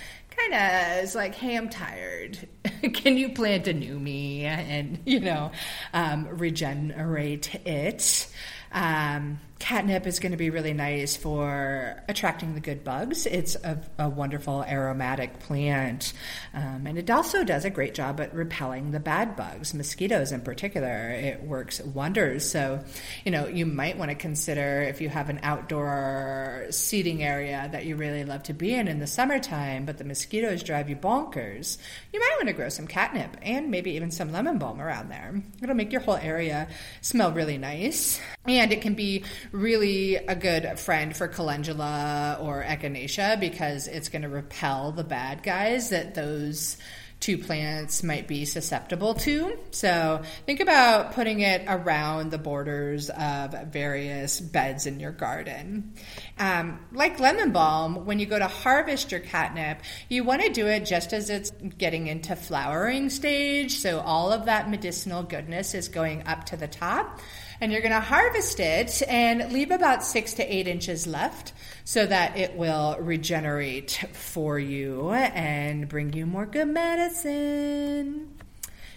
kind 0.51 0.99
of 0.99 1.05
is 1.05 1.15
like, 1.15 1.35
hey, 1.35 1.57
I'm 1.57 1.69
tired. 1.69 2.49
Can 2.95 3.17
you 3.17 3.31
plant 3.31 3.69
a 3.69 3.73
new 3.73 3.99
me 3.99 4.45
and 4.45 4.99
you 5.05 5.21
know 5.21 5.51
um, 5.93 6.29
regenerate 6.29 7.55
it? 7.67 8.29
Um, 8.73 9.39
catnip 9.59 10.07
is 10.07 10.21
going 10.21 10.33
to 10.33 10.39
be 10.39 10.51
really 10.51 10.75
nice 10.75 11.17
for 11.17 12.03
attracting 12.09 12.55
the 12.55 12.61
good 12.61 12.85
bugs. 12.85 13.27
It's 13.27 13.55
a, 13.57 13.81
a 13.99 14.09
wonderful 14.09 14.63
aromatic 14.65 15.39
plant. 15.41 16.13
Um, 16.53 16.87
and 16.87 16.99
it 16.99 17.11
also 17.11 17.43
does 17.43 17.65
a 17.65 17.71
great 17.71 17.95
job 17.95 18.21
at 18.21 18.35
repelling 18.35 18.91
the 18.91 19.01
bad 19.01 19.35
bugs, 19.35 19.73
mosquitoes 19.73 20.31
in 20.31 20.43
particular. 20.43 21.11
It 21.11 21.43
works 21.43 21.81
wonders. 21.81 22.49
So, 22.49 22.85
you 23.25 23.31
know, 23.31 23.47
you 23.47 23.65
might 23.65 23.97
want 23.97 24.11
to 24.11 24.15
consider 24.15 24.83
if 24.83 25.01
you 25.01 25.09
have 25.09 25.31
an 25.31 25.41
outdoor 25.43 26.67
seating 26.71 27.23
area 27.23 27.69
that 27.73 27.87
you 27.87 27.97
really 27.97 28.25
love 28.25 28.43
to 28.45 28.53
be 28.53 28.75
in 28.75 28.89
in 28.89 28.99
the 28.99 29.07
summertime, 29.07 29.87
but 29.87 29.97
the 29.97 30.05
mosquitoes 30.05 30.63
drive 30.63 30.91
you 30.91 30.97
bonkers, 30.97 31.79
you 32.13 32.21
might 32.21 32.37
want 32.37 32.49
to 32.49 32.55
grow 32.55 32.69
some 32.69 32.87
catnip 32.87 33.37
and 33.43 33.71
maybe 33.71 33.93
even 33.93 34.11
some 34.11 34.33
lemon 34.33 34.59
balm 34.59 34.81
around 34.81 35.09
there. 35.09 35.43
It'll 35.63 35.75
make 35.75 35.93
your 35.93 36.03
whole 36.03 36.17
area 36.17 36.69
smell 37.01 37.33
really 37.33 37.59
nice. 37.59 38.21
And 38.45 38.71
it 38.71 38.81
can 38.81 38.95
be 38.95 39.25
really 39.53 40.17
a 40.17 40.35
good 40.35 40.79
friend 40.79 41.17
for 41.17 41.29
calendula 41.29 42.39
or 42.41 42.63
echinacea 42.63 43.39
because 43.39 43.89
it's 43.89 44.09
going 44.09 44.23
to 44.23 44.29
repel 44.29 44.93
the 44.93 45.05
bad 45.05 45.43
guys 45.43 45.91
that 45.91 46.15
those 46.15 46.77
two 47.19 47.39
plants 47.39 48.03
might 48.03 48.29
be 48.29 48.45
susceptible 48.45 49.15
to. 49.15 49.57
So 49.71 50.23
think 50.45 50.61
about 50.61 51.13
putting 51.13 51.41
it 51.41 51.65
around 51.67 52.31
the 52.31 52.39
borders 52.39 53.09
of 53.11 53.53
various 53.69 54.39
beds 54.39 54.87
in 54.87 55.01
your 55.01 55.13
garden. 55.13 55.95
Um, 56.39 56.79
like 56.93 57.19
lemon 57.19 57.53
balm, 57.53 58.05
when 58.05 58.19
you 58.19 58.27
go 58.27 58.39
to 58.39 58.47
harvest 58.47 59.11
your 59.11 59.21
catnip, 59.21 59.81
you 60.09 60.25
want 60.25 60.43
to 60.43 60.51
do 60.51 60.67
it 60.67 60.85
just 60.85 61.13
as 61.13 61.31
it's 61.31 61.51
getting 61.79 62.07
into 62.07 62.37
flowering 62.37 63.09
stage. 63.09 63.79
So 63.79 64.01
all 64.01 64.31
of 64.31 64.45
that 64.45 64.71
medicinal 64.71 65.23
goodness 65.23 65.75
is 65.75 65.89
going 65.89 66.27
up 66.27 66.45
to 66.47 66.57
the 66.57 66.69
top 66.69 67.21
and 67.61 67.73
you're 67.73 67.81
going 67.81 67.93
to 67.93 68.01
harvest 68.01 68.61
it 68.61 69.03
and 69.09 69.53
leave 69.53 69.71
about 69.71 70.05
six 70.05 70.35
to 70.35 70.55
eight 70.55 70.69
inches 70.69 71.07
left 71.07 71.53
so 71.85 72.07
that 72.07 72.37
it 72.37 72.57
will 72.57 72.97
regenerate 73.01 74.05
for 74.13 74.59
you 74.59 75.11
and 75.11 75.89
bring 75.89 76.13
you 76.13 76.27
more 76.27 76.47
good 76.47 76.69
medicine. 76.69 78.37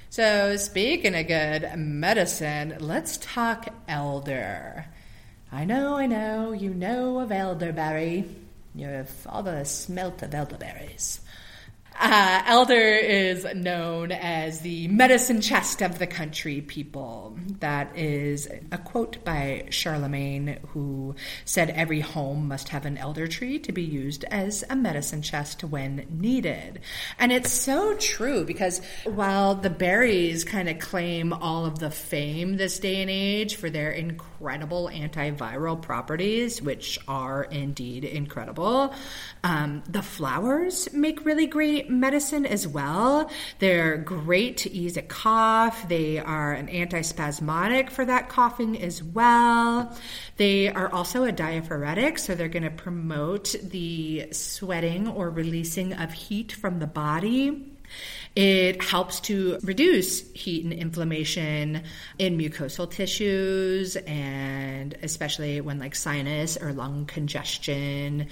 So, 0.09 0.57
speaking 0.57 1.15
of 1.15 1.27
good 1.27 1.71
medicine, 1.77 2.77
let's 2.79 3.17
talk 3.17 3.67
elder. 3.87 4.85
I 5.51 5.65
know, 5.65 5.97
I 5.97 6.07
know, 6.07 6.51
you 6.51 6.73
know 6.73 7.19
of 7.19 7.31
elderberry. 7.31 8.25
Your 8.73 9.03
father 9.03 9.65
smelt 9.65 10.21
of 10.23 10.33
elderberries. 10.33 11.21
Uh, 12.01 12.41
elder 12.45 12.95
is 12.95 13.45
known 13.53 14.13
as 14.13 14.61
the 14.61 14.87
medicine 14.87 15.41
chest 15.41 15.81
of 15.81 15.99
the 15.99 16.07
country 16.07 16.61
people. 16.61 17.37
That 17.59 17.97
is 17.97 18.47
a 18.71 18.77
quote 18.77 19.21
by 19.25 19.65
Charlemagne, 19.69 20.59
who 20.67 21.15
said 21.43 21.71
every 21.71 21.99
home 21.99 22.47
must 22.47 22.69
have 22.69 22.85
an 22.85 22.97
elder 22.97 23.27
tree 23.27 23.59
to 23.59 23.73
be 23.73 23.83
used 23.83 24.23
as 24.25 24.63
a 24.69 24.77
medicine 24.77 25.21
chest 25.21 25.65
when 25.65 26.07
needed. 26.09 26.79
And 27.19 27.33
it's 27.33 27.51
so 27.51 27.93
true 27.95 28.45
because 28.45 28.79
while 29.03 29.55
the 29.55 29.69
berries 29.69 30.45
kind 30.45 30.69
of 30.69 30.79
claim 30.79 31.33
all 31.33 31.65
of 31.65 31.79
the 31.79 31.91
fame 31.91 32.55
this 32.55 32.79
day 32.79 33.01
and 33.01 33.09
age 33.09 33.57
for 33.57 33.69
their 33.69 33.91
incredible 33.91 34.89
antiviral 34.93 35.81
properties, 35.81 36.61
which 36.61 36.97
are 37.09 37.43
indeed 37.43 38.05
incredible, 38.05 38.93
um, 39.43 39.83
the 39.89 40.01
flowers 40.01 40.87
make 40.93 41.25
really 41.25 41.45
great 41.45 41.88
medicine 41.89 42.46
as 42.46 42.67
well. 42.67 43.29
They're 43.60 43.98
great 43.98 44.58
to 44.58 44.72
ease 44.72 44.98
a 44.98 45.01
cough. 45.01 45.88
They 45.88 46.19
are 46.19 46.53
an 46.53 46.67
antispasmodic 46.67 47.89
for 47.89 48.05
that 48.05 48.29
coughing 48.29 48.81
as 48.81 49.03
well. 49.03 49.98
They 50.38 50.69
are 50.69 50.91
also 50.91 51.24
a 51.24 51.31
diaphoretic, 51.31 52.19
so 52.19 52.36
they're 52.36 52.48
going 52.48 52.63
to 52.63 52.69
promote 52.69 53.55
the 53.63 54.27
sweating 54.31 55.08
or 55.08 55.29
releasing 55.29 55.93
of 55.93 56.13
heat 56.13 56.51
from 56.51 56.79
the 56.79 56.88
body. 56.88 57.65
It 58.36 58.84
helps 58.84 59.19
to 59.22 59.58
reduce 59.63 60.31
heat 60.34 60.63
and 60.63 60.72
inflammation 60.72 61.84
in 62.19 62.38
mucosal 62.38 62.89
tissues, 62.89 63.96
and 63.96 64.96
especially 65.01 65.60
when 65.62 65.79
like 65.79 65.96
sinus 65.96 66.55
or 66.55 66.72
lung 66.72 67.05
congestion 67.05 68.27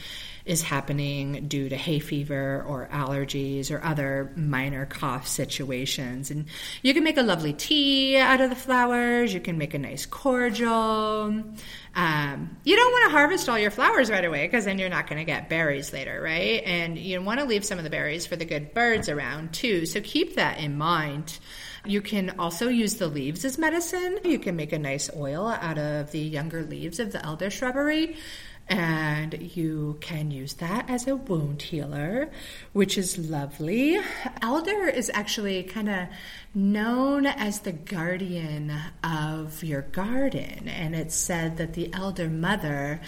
is 0.48 0.62
happening 0.62 1.48
due 1.48 1.68
to 1.70 1.76
hay 1.76 2.00
fever 2.00 2.64
or 2.68 2.88
allergies 2.92 3.70
or 3.70 3.84
other 3.84 4.32
minor 4.36 4.86
cough 4.86 5.28
situations. 5.28 6.32
And 6.32 6.46
you 6.82 6.94
can 6.94 7.04
make 7.04 7.18
a 7.18 7.22
lovely 7.22 7.54
tea 7.54 8.18
out 8.18 8.40
of 8.40 8.50
the 8.50 8.56
flowers, 8.56 9.34
you 9.34 9.42
can 9.42 9.58
make 9.58 9.74
a 9.74 9.80
nice 9.80 10.06
cordial. 10.06 11.44
Um, 11.96 12.58
you 12.64 12.76
don't 12.76 12.92
want 12.92 13.06
to 13.06 13.12
harvest 13.12 13.50
all 13.50 13.60
your 13.60 13.72
flowers 13.72 14.10
right 14.10 14.24
away 14.24 14.48
because 14.48 14.66
then 14.66 14.80
you're 14.80 14.90
not 14.90 15.08
going 15.08 15.20
to 15.20 15.26
get 15.26 15.50
berries 15.50 15.92
later, 15.92 16.22
right? 16.22 16.64
And 16.66 16.98
you 16.98 17.22
want 17.22 17.40
to 17.40 17.46
leave 17.46 17.66
some 17.66 17.78
of 17.78 17.84
the 17.84 17.90
berries 17.90 18.26
for 18.26 18.36
the 18.36 18.46
good 18.46 18.74
birds 18.74 19.10
around 19.10 19.54
too. 19.54 19.86
So 19.86 20.00
keep 20.02 20.36
that 20.36 20.60
in 20.60 20.78
mind. 20.78 21.40
You 21.86 22.02
can 22.02 22.40
also 22.40 22.68
use 22.68 22.96
the 22.96 23.08
leaves 23.08 23.46
as 23.46 23.58
medicine. 23.58 24.20
You 24.24 24.40
can 24.40 24.56
make 24.56 24.74
a 24.74 24.80
nice 24.80 25.10
oil 25.16 25.48
out 25.48 25.78
of 25.78 26.12
the 26.12 26.20
younger 26.20 26.64
leaves 26.64 27.00
of 27.00 27.12
the 27.12 27.26
elder 27.26 27.50
shrubbery 27.50 28.16
and 28.70 29.56
you 29.56 29.98
can 30.02 30.32
use 30.32 30.56
that 30.56 30.90
as 30.90 31.08
a 31.08 31.16
wound 31.16 31.62
healer, 31.62 32.30
which 32.74 32.98
is 32.98 33.18
lovely. 33.18 34.00
Elder 34.42 34.88
is 34.88 35.10
actually 35.14 35.64
kind 35.64 35.90
of 35.90 36.08
known 36.54 37.26
as 37.26 37.62
the 37.62 37.72
guardian 37.72 38.74
of 39.04 39.64
your 39.64 39.84
garden, 39.84 40.68
and 40.68 40.96
it's 40.96 41.16
said 41.16 41.58
that 41.58 41.74
the 41.74 41.94
elder 41.94 42.30
mother 42.30 43.00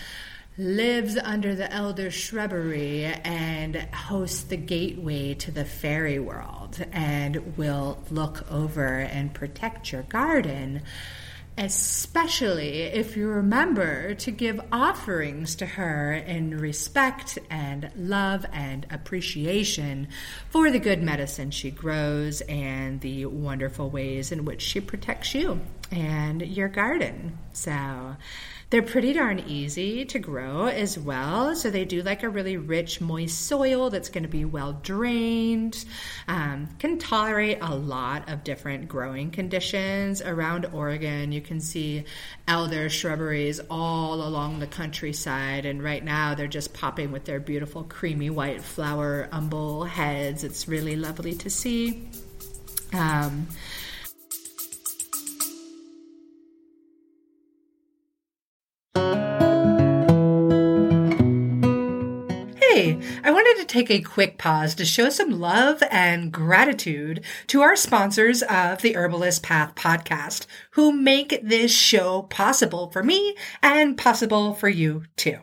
lives 0.57 1.17
under 1.17 1.55
the 1.55 1.71
elder 1.71 2.11
shrubbery 2.11 3.05
and 3.05 3.75
hosts 3.93 4.43
the 4.43 4.57
gateway 4.57 5.33
to 5.33 5.51
the 5.51 5.63
fairy 5.63 6.19
world 6.19 6.85
and 6.91 7.57
will 7.57 7.97
look 8.11 8.45
over 8.51 8.99
and 8.99 9.33
protect 9.33 9.91
your 9.93 10.03
garden 10.03 10.81
especially 11.59 12.83
if 12.83 13.17
you 13.17 13.27
remember 13.27 14.13
to 14.15 14.31
give 14.31 14.61
offerings 14.71 15.55
to 15.55 15.65
her 15.65 16.13
in 16.13 16.57
respect 16.57 17.37
and 17.49 17.91
love 17.97 18.45
and 18.53 18.87
appreciation 18.89 20.07
for 20.49 20.71
the 20.71 20.79
good 20.79 21.03
medicine 21.03 21.51
she 21.51 21.69
grows 21.69 22.39
and 22.41 23.01
the 23.01 23.25
wonderful 23.25 23.89
ways 23.89 24.31
in 24.31 24.45
which 24.45 24.61
she 24.61 24.79
protects 24.79 25.35
you 25.35 25.59
and 25.91 26.41
your 26.41 26.69
garden. 26.69 27.37
So, 27.51 28.15
they're 28.69 28.83
pretty 28.83 29.13
darn 29.13 29.39
easy 29.47 30.05
to 30.05 30.19
grow 30.19 30.67
as 30.67 30.97
well. 30.97 31.55
So 31.55 31.71
they 31.71 31.85
do 31.85 32.03
like 32.03 32.21
a 32.21 32.29
really 32.29 32.57
rich, 32.57 33.01
moist 33.01 33.47
soil 33.47 33.89
that's 33.89 34.09
going 34.09 34.23
to 34.23 34.29
be 34.29 34.45
well 34.45 34.73
drained, 34.73 35.83
um, 36.27 36.69
can 36.77 36.99
tolerate 36.99 37.57
a 37.61 37.73
lot 37.73 38.29
of 38.29 38.43
different 38.43 38.87
growing 38.87 39.31
conditions. 39.31 40.21
Around 40.21 40.67
Oregon, 40.67 41.31
you 41.31 41.41
can 41.41 41.59
see 41.59 42.05
elder 42.47 42.89
shrubberies 42.89 43.59
all 43.71 44.21
along 44.21 44.59
the 44.59 44.67
countryside. 44.67 45.65
And 45.65 45.81
right 45.81 46.03
now, 46.03 46.35
they're 46.35 46.47
just 46.47 46.73
popping 46.73 47.11
with 47.11 47.25
their 47.25 47.39
beautiful 47.39 47.83
creamy 47.83 48.29
white 48.29 48.61
flower 48.61 49.29
umbel 49.31 49.85
heads. 49.85 50.43
It's 50.43 50.67
really 50.67 50.95
lovely 50.95 51.33
to 51.35 51.49
see. 51.49 52.07
Um, 52.93 53.47
take 63.69 63.89
a 63.89 64.01
quick 64.01 64.37
pause 64.37 64.75
to 64.75 64.83
show 64.83 65.09
some 65.09 65.39
love 65.39 65.81
and 65.91 66.33
gratitude 66.33 67.23
to 67.47 67.61
our 67.61 67.75
sponsors 67.75 68.41
of 68.43 68.81
the 68.81 68.95
Herbalist 68.95 69.43
Path 69.43 69.75
podcast, 69.75 70.47
who 70.71 70.91
make 70.91 71.39
this 71.43 71.71
show 71.71 72.23
possible 72.23 72.89
for 72.89 73.03
me 73.03 73.35
and 73.61 73.97
possible 73.97 74.53
for 74.53 74.67
you 74.67 75.03
too. 75.15 75.37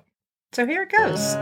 So 0.52 0.66
here 0.66 0.82
it 0.82 0.90
goes. 0.90 1.36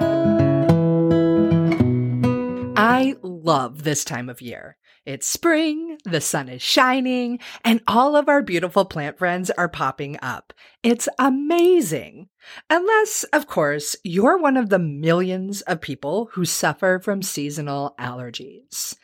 I 2.77 3.17
love 3.23 3.85
this 3.85 4.05
time 4.05 4.29
of 4.29 4.43
year. 4.43 4.77
It's 5.07 5.27
spring, 5.27 5.99
the 6.05 6.21
sun 6.23 6.49
is 6.49 6.63
shining, 6.63 7.39
and 7.63 7.83
all 7.87 8.17
of 8.17 8.29
our 8.29 8.43
beautiful 8.43 8.87
plant 8.87 9.19
friends 9.19 9.51
are 9.51 9.69
popping 9.69 10.19
up. 10.23 10.55
It's 10.83 11.09
amazing. 11.19 12.29
Unless, 12.71 13.25
of 13.25 13.47
course, 13.47 13.97
you're 14.03 14.39
one 14.39 14.57
of 14.57 14.71
the 14.71 14.79
millions 14.79 15.61
of 15.63 15.83
people 15.83 16.31
who 16.33 16.47
suffer 16.47 16.99
from 17.03 17.23
seasonal 17.23 17.95
allergies. 17.99 18.97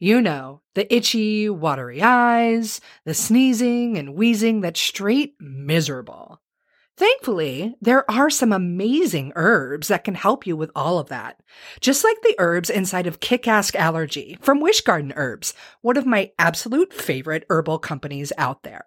You 0.00 0.20
know, 0.20 0.62
the 0.74 0.92
itchy, 0.92 1.48
watery 1.48 2.02
eyes, 2.02 2.80
the 3.04 3.14
sneezing 3.14 3.96
and 3.96 4.14
wheezing 4.14 4.60
that's 4.60 4.80
straight 4.80 5.34
miserable. 5.38 6.40
Thankfully, 6.96 7.74
there 7.80 8.08
are 8.08 8.30
some 8.30 8.52
amazing 8.52 9.32
herbs 9.34 9.88
that 9.88 10.04
can 10.04 10.14
help 10.14 10.46
you 10.46 10.56
with 10.56 10.70
all 10.76 11.00
of 11.00 11.08
that. 11.08 11.40
Just 11.80 12.04
like 12.04 12.20
the 12.22 12.36
herbs 12.38 12.70
inside 12.70 13.08
of 13.08 13.18
Kick 13.18 13.48
Ask 13.48 13.74
Allergy 13.74 14.38
from 14.40 14.60
Wish 14.60 14.80
Garden 14.80 15.12
Herbs, 15.16 15.54
one 15.80 15.96
of 15.96 16.06
my 16.06 16.30
absolute 16.38 16.92
favorite 16.92 17.46
herbal 17.50 17.80
companies 17.80 18.32
out 18.38 18.62
there. 18.62 18.86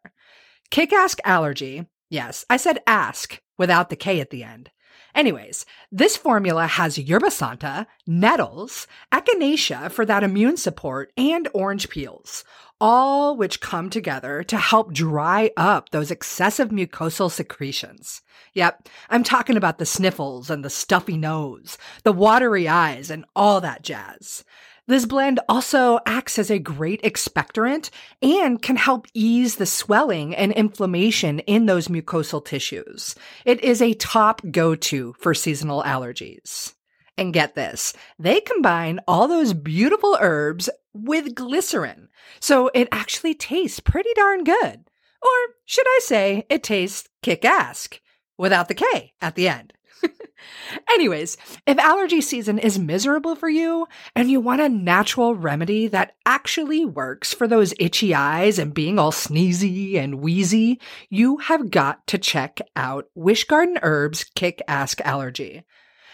Kick 0.72 0.94
Ask 0.94 1.20
Allergy, 1.26 1.86
yes, 2.10 2.46
I 2.50 2.56
said 2.56 2.80
ask 2.88 3.42
without 3.58 3.90
the 3.90 3.98
K 3.98 4.22
at 4.22 4.30
the 4.30 4.44
end. 4.44 4.72
Anyways, 5.18 5.66
this 5.92 6.16
formula 6.16 6.68
has 6.68 7.00
yerba 7.00 7.32
santa, 7.32 7.88
nettles, 8.06 8.86
echinacea 9.12 9.90
for 9.90 10.06
that 10.06 10.24
immune 10.24 10.58
support, 10.58 11.12
and 11.18 11.48
orange 11.56 11.90
peels, 11.90 12.44
all 12.80 13.36
which 13.36 13.60
come 13.60 13.90
together 13.90 14.44
to 14.44 14.58
help 14.58 14.94
dry 14.94 15.50
up 15.58 15.90
those 15.90 16.12
excessive 16.12 16.70
mucosal 16.70 17.32
secretions. 17.32 18.22
Yep, 18.54 18.90
I'm 19.10 19.24
talking 19.24 19.58
about 19.58 19.80
the 19.80 19.88
sniffles 19.88 20.52
and 20.52 20.64
the 20.64 20.70
stuffy 20.70 21.18
nose, 21.18 21.80
the 22.04 22.14
watery 22.14 22.68
eyes, 22.68 23.10
and 23.10 23.26
all 23.36 23.60
that 23.62 23.82
jazz. 23.82 24.46
This 24.88 25.06
blend 25.06 25.42
also 25.50 26.00
acts 26.06 26.40
as 26.40 26.50
a 26.50 26.60
great 26.60 27.02
expectorant 27.04 27.90
and 28.22 28.62
can 28.62 28.78
help 28.78 29.06
ease 29.14 29.58
the 29.58 29.66
swelling 29.66 30.34
and 30.34 30.54
inflammation 30.54 31.40
in 31.40 31.66
those 31.66 31.90
mucosal 31.90 32.44
tissues. 32.44 33.14
It 33.44 33.62
is 33.62 33.82
a 33.82 33.96
top 33.96 34.42
go 34.50 34.76
to 34.76 35.14
for 35.20 35.34
seasonal 35.34 35.84
allergies. 35.84 36.74
And 37.18 37.34
get 37.34 37.54
this, 37.54 37.94
they 38.18 38.40
combine 38.40 39.02
all 39.08 39.28
those 39.28 39.52
beautiful 39.54 40.18
herbs 40.22 40.70
with 40.94 41.36
glycerin. 41.36 42.08
So 42.40 42.72
it 42.74 42.88
actually 42.92 43.34
tastes 43.34 43.82
pretty 43.82 44.12
darn 44.16 44.46
good. 44.46 44.86
Or 45.22 45.54
should 45.66 45.88
I 45.88 46.00
say, 46.04 46.46
it 46.50 46.64
tastes 46.64 47.10
kick 47.22 47.44
ass 47.44 47.90
without 48.38 48.70
the 48.70 48.76
K 48.76 49.14
at 49.20 49.36
the 49.36 49.50
end. 49.50 49.74
Anyways, 50.90 51.38
if 51.66 51.78
allergy 51.78 52.22
season 52.22 52.60
is 52.60 52.80
miserable 52.80 53.36
for 53.36 53.50
you 53.50 53.88
and 54.16 54.30
you 54.30 54.40
want 54.40 54.62
a 54.62 54.70
natural 54.70 55.36
remedy 55.36 55.88
that 55.88 56.16
actually 56.26 56.86
works 56.86 57.34
for 57.34 57.48
those 57.48 57.74
itchy 57.80 58.14
eyes 58.14 58.60
and 58.60 58.74
being 58.74 59.00
all 59.00 59.12
sneezy 59.12 59.96
and 59.96 60.22
wheezy, 60.22 60.80
you 61.10 61.38
have 61.38 61.72
got 61.72 62.06
to 62.08 62.18
check 62.18 62.60
out 62.76 63.06
Wish 63.16 63.46
Garden 63.46 63.80
Herbs 63.82 64.24
Kick 64.36 64.62
Ask 64.68 65.02
Allergy. 65.02 65.64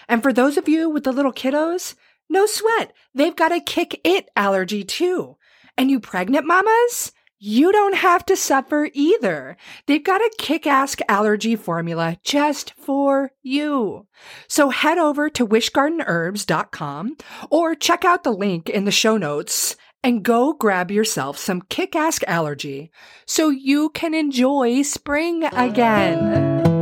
And 0.07 0.21
for 0.21 0.33
those 0.33 0.57
of 0.57 0.67
you 0.67 0.89
with 0.89 1.03
the 1.03 1.11
little 1.11 1.33
kiddos, 1.33 1.95
no 2.29 2.45
sweat. 2.45 2.93
They've 3.13 3.35
got 3.35 3.51
a 3.51 3.59
kick 3.59 3.99
it 4.03 4.29
allergy 4.35 4.83
too. 4.83 5.37
And 5.77 5.89
you 5.89 5.99
pregnant 5.99 6.45
mamas? 6.45 7.11
You 7.45 7.73
don't 7.73 7.95
have 7.95 8.25
to 8.25 8.37
suffer 8.37 8.87
either. 8.93 9.57
They've 9.85 10.01
got 10.01 10.21
a 10.21 10.31
kick 10.37 10.65
ass 10.65 10.95
allergy 11.09 11.57
formula 11.57 12.17
just 12.23 12.73
for 12.75 13.33
you. 13.41 14.07
So 14.47 14.69
head 14.69 14.97
over 14.97 15.29
to 15.31 15.45
wishgardenherbs.com 15.45 17.17
or 17.49 17.75
check 17.75 18.05
out 18.05 18.23
the 18.23 18.31
link 18.31 18.69
in 18.69 18.85
the 18.85 18.91
show 18.91 19.17
notes 19.17 19.75
and 20.01 20.23
go 20.23 20.53
grab 20.53 20.89
yourself 20.89 21.37
some 21.37 21.63
kick 21.63 21.97
ass 21.97 22.19
allergy 22.27 22.89
so 23.25 23.49
you 23.49 23.89
can 23.89 24.13
enjoy 24.13 24.81
spring 24.81 25.43
again. 25.43 26.72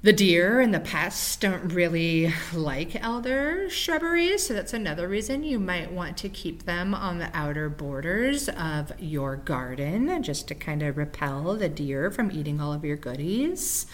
The 0.00 0.12
deer 0.12 0.60
and 0.60 0.72
the 0.72 0.78
pests 0.78 1.34
don't 1.34 1.72
really 1.72 2.32
like 2.54 2.94
elder 3.02 3.68
shrubberies, 3.68 4.46
so 4.46 4.54
that's 4.54 4.72
another 4.72 5.08
reason 5.08 5.42
you 5.42 5.58
might 5.58 5.90
want 5.90 6.16
to 6.18 6.28
keep 6.28 6.66
them 6.66 6.94
on 6.94 7.18
the 7.18 7.36
outer 7.36 7.68
borders 7.68 8.48
of 8.48 8.92
your 9.00 9.34
garden 9.34 10.22
just 10.22 10.46
to 10.48 10.54
kind 10.54 10.84
of 10.84 10.98
repel 10.98 11.56
the 11.56 11.68
deer 11.68 12.12
from 12.12 12.30
eating 12.30 12.60
all 12.60 12.72
of 12.72 12.84
your 12.84 12.96
goodies. 12.96 13.86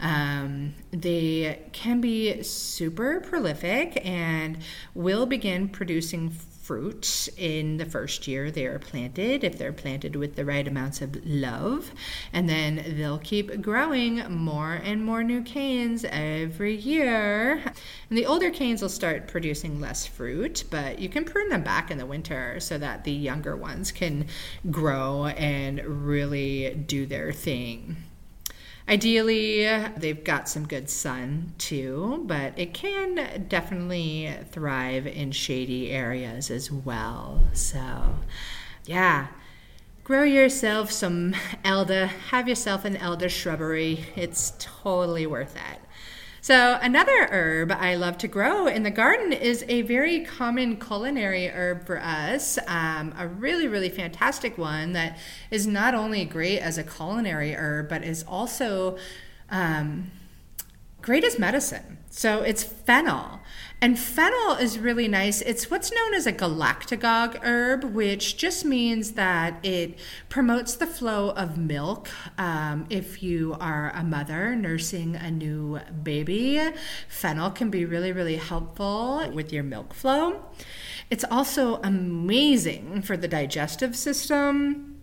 Um, 0.00 0.74
they 0.90 1.62
can 1.72 2.00
be 2.00 2.42
super 2.42 3.20
prolific 3.20 4.04
and 4.04 4.58
will 4.92 5.24
begin 5.24 5.68
producing 5.68 6.30
fruit 6.64 7.28
in 7.36 7.76
the 7.76 7.84
first 7.84 8.26
year 8.26 8.50
they 8.50 8.64
are 8.64 8.78
planted 8.78 9.44
if 9.44 9.58
they're 9.58 9.72
planted 9.72 10.16
with 10.16 10.34
the 10.34 10.44
right 10.46 10.66
amounts 10.66 11.02
of 11.02 11.14
love. 11.26 11.92
And 12.32 12.48
then 12.48 12.82
they'll 12.96 13.18
keep 13.18 13.60
growing 13.60 14.22
more 14.32 14.72
and 14.72 15.04
more 15.04 15.22
new 15.22 15.42
canes 15.42 16.06
every 16.08 16.74
year. 16.74 17.62
And 18.08 18.18
the 18.18 18.26
older 18.26 18.50
canes 18.50 18.80
will 18.80 18.88
start 18.88 19.28
producing 19.28 19.80
less 19.80 20.06
fruit, 20.06 20.64
but 20.70 20.98
you 20.98 21.08
can 21.10 21.24
prune 21.24 21.50
them 21.50 21.62
back 21.62 21.90
in 21.90 21.98
the 21.98 22.06
winter 22.06 22.58
so 22.60 22.78
that 22.78 23.04
the 23.04 23.12
younger 23.12 23.54
ones 23.54 23.92
can 23.92 24.26
grow 24.70 25.26
and 25.26 25.84
really 25.84 26.74
do 26.86 27.04
their 27.04 27.32
thing. 27.32 27.96
Ideally, 28.86 29.64
they've 29.96 30.22
got 30.22 30.46
some 30.46 30.66
good 30.66 30.90
sun 30.90 31.54
too, 31.56 32.22
but 32.26 32.58
it 32.58 32.74
can 32.74 33.46
definitely 33.48 34.30
thrive 34.50 35.06
in 35.06 35.32
shady 35.32 35.90
areas 35.90 36.50
as 36.50 36.70
well. 36.70 37.40
So, 37.54 37.80
yeah, 38.84 39.28
grow 40.04 40.24
yourself 40.24 40.92
some 40.92 41.34
elder, 41.64 42.06
have 42.06 42.46
yourself 42.46 42.84
an 42.84 42.98
elder 42.98 43.30
shrubbery. 43.30 44.04
It's 44.16 44.52
totally 44.58 45.26
worth 45.26 45.56
it. 45.56 45.80
So, 46.44 46.78
another 46.82 47.26
herb 47.30 47.72
I 47.72 47.94
love 47.94 48.18
to 48.18 48.28
grow 48.28 48.66
in 48.66 48.82
the 48.82 48.90
garden 48.90 49.32
is 49.32 49.64
a 49.66 49.80
very 49.80 50.26
common 50.26 50.76
culinary 50.78 51.48
herb 51.48 51.86
for 51.86 51.98
us. 51.98 52.58
Um, 52.66 53.14
a 53.18 53.26
really, 53.26 53.66
really 53.66 53.88
fantastic 53.88 54.58
one 54.58 54.92
that 54.92 55.16
is 55.50 55.66
not 55.66 55.94
only 55.94 56.26
great 56.26 56.58
as 56.58 56.76
a 56.76 56.84
culinary 56.84 57.54
herb, 57.54 57.88
but 57.88 58.04
is 58.04 58.24
also 58.28 58.98
um, 59.48 60.10
great 61.00 61.24
as 61.24 61.38
medicine. 61.38 61.96
So, 62.10 62.42
it's 62.42 62.62
fennel. 62.62 63.40
And 63.84 63.98
fennel 63.98 64.52
is 64.52 64.78
really 64.78 65.08
nice. 65.08 65.42
It's 65.42 65.70
what's 65.70 65.92
known 65.92 66.14
as 66.14 66.26
a 66.26 66.32
galactagogue 66.32 67.44
herb, 67.44 67.84
which 67.84 68.38
just 68.38 68.64
means 68.64 69.12
that 69.12 69.62
it 69.62 69.98
promotes 70.30 70.74
the 70.74 70.86
flow 70.86 71.32
of 71.32 71.58
milk. 71.58 72.08
Um, 72.38 72.86
if 72.88 73.22
you 73.22 73.54
are 73.60 73.92
a 73.94 74.02
mother 74.02 74.56
nursing 74.56 75.16
a 75.16 75.30
new 75.30 75.80
baby, 76.02 76.62
fennel 77.08 77.50
can 77.50 77.68
be 77.68 77.84
really, 77.84 78.10
really 78.10 78.36
helpful 78.36 79.30
with 79.34 79.52
your 79.52 79.62
milk 79.62 79.92
flow. 79.92 80.40
It's 81.10 81.24
also 81.30 81.76
amazing 81.82 83.02
for 83.02 83.18
the 83.18 83.28
digestive 83.28 83.96
system 83.96 84.93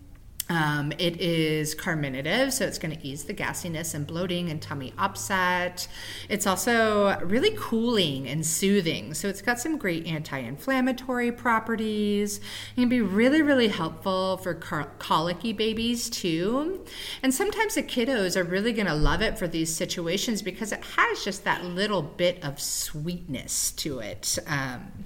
um, 0.51 0.91
it 0.97 1.21
is 1.21 1.73
carminative, 1.73 2.51
so 2.51 2.65
it's 2.65 2.77
going 2.77 2.93
to 2.93 3.07
ease 3.07 3.23
the 3.23 3.33
gassiness 3.33 3.93
and 3.93 4.05
bloating 4.05 4.49
and 4.49 4.61
tummy 4.61 4.93
upset. 4.97 5.87
It's 6.27 6.45
also 6.45 7.17
really 7.21 7.55
cooling 7.57 8.27
and 8.27 8.45
soothing, 8.45 9.13
so 9.13 9.29
it's 9.29 9.41
got 9.41 9.61
some 9.61 9.77
great 9.77 10.05
anti 10.05 10.39
inflammatory 10.39 11.31
properties. 11.31 12.39
It 12.75 12.81
can 12.81 12.89
be 12.89 12.99
really, 12.99 13.41
really 13.41 13.69
helpful 13.69 14.35
for 14.39 14.53
colicky 14.53 15.53
babies 15.53 16.09
too. 16.09 16.85
And 17.23 17.33
sometimes 17.33 17.75
the 17.75 17.83
kiddos 17.83 18.35
are 18.35 18.43
really 18.43 18.73
going 18.73 18.87
to 18.87 18.93
love 18.93 19.21
it 19.21 19.39
for 19.39 19.47
these 19.47 19.73
situations 19.73 20.41
because 20.41 20.73
it 20.73 20.83
has 20.97 21.23
just 21.23 21.45
that 21.45 21.63
little 21.63 22.01
bit 22.01 22.43
of 22.43 22.59
sweetness 22.59 23.71
to 23.77 23.99
it. 23.99 24.37
Um, 24.47 25.05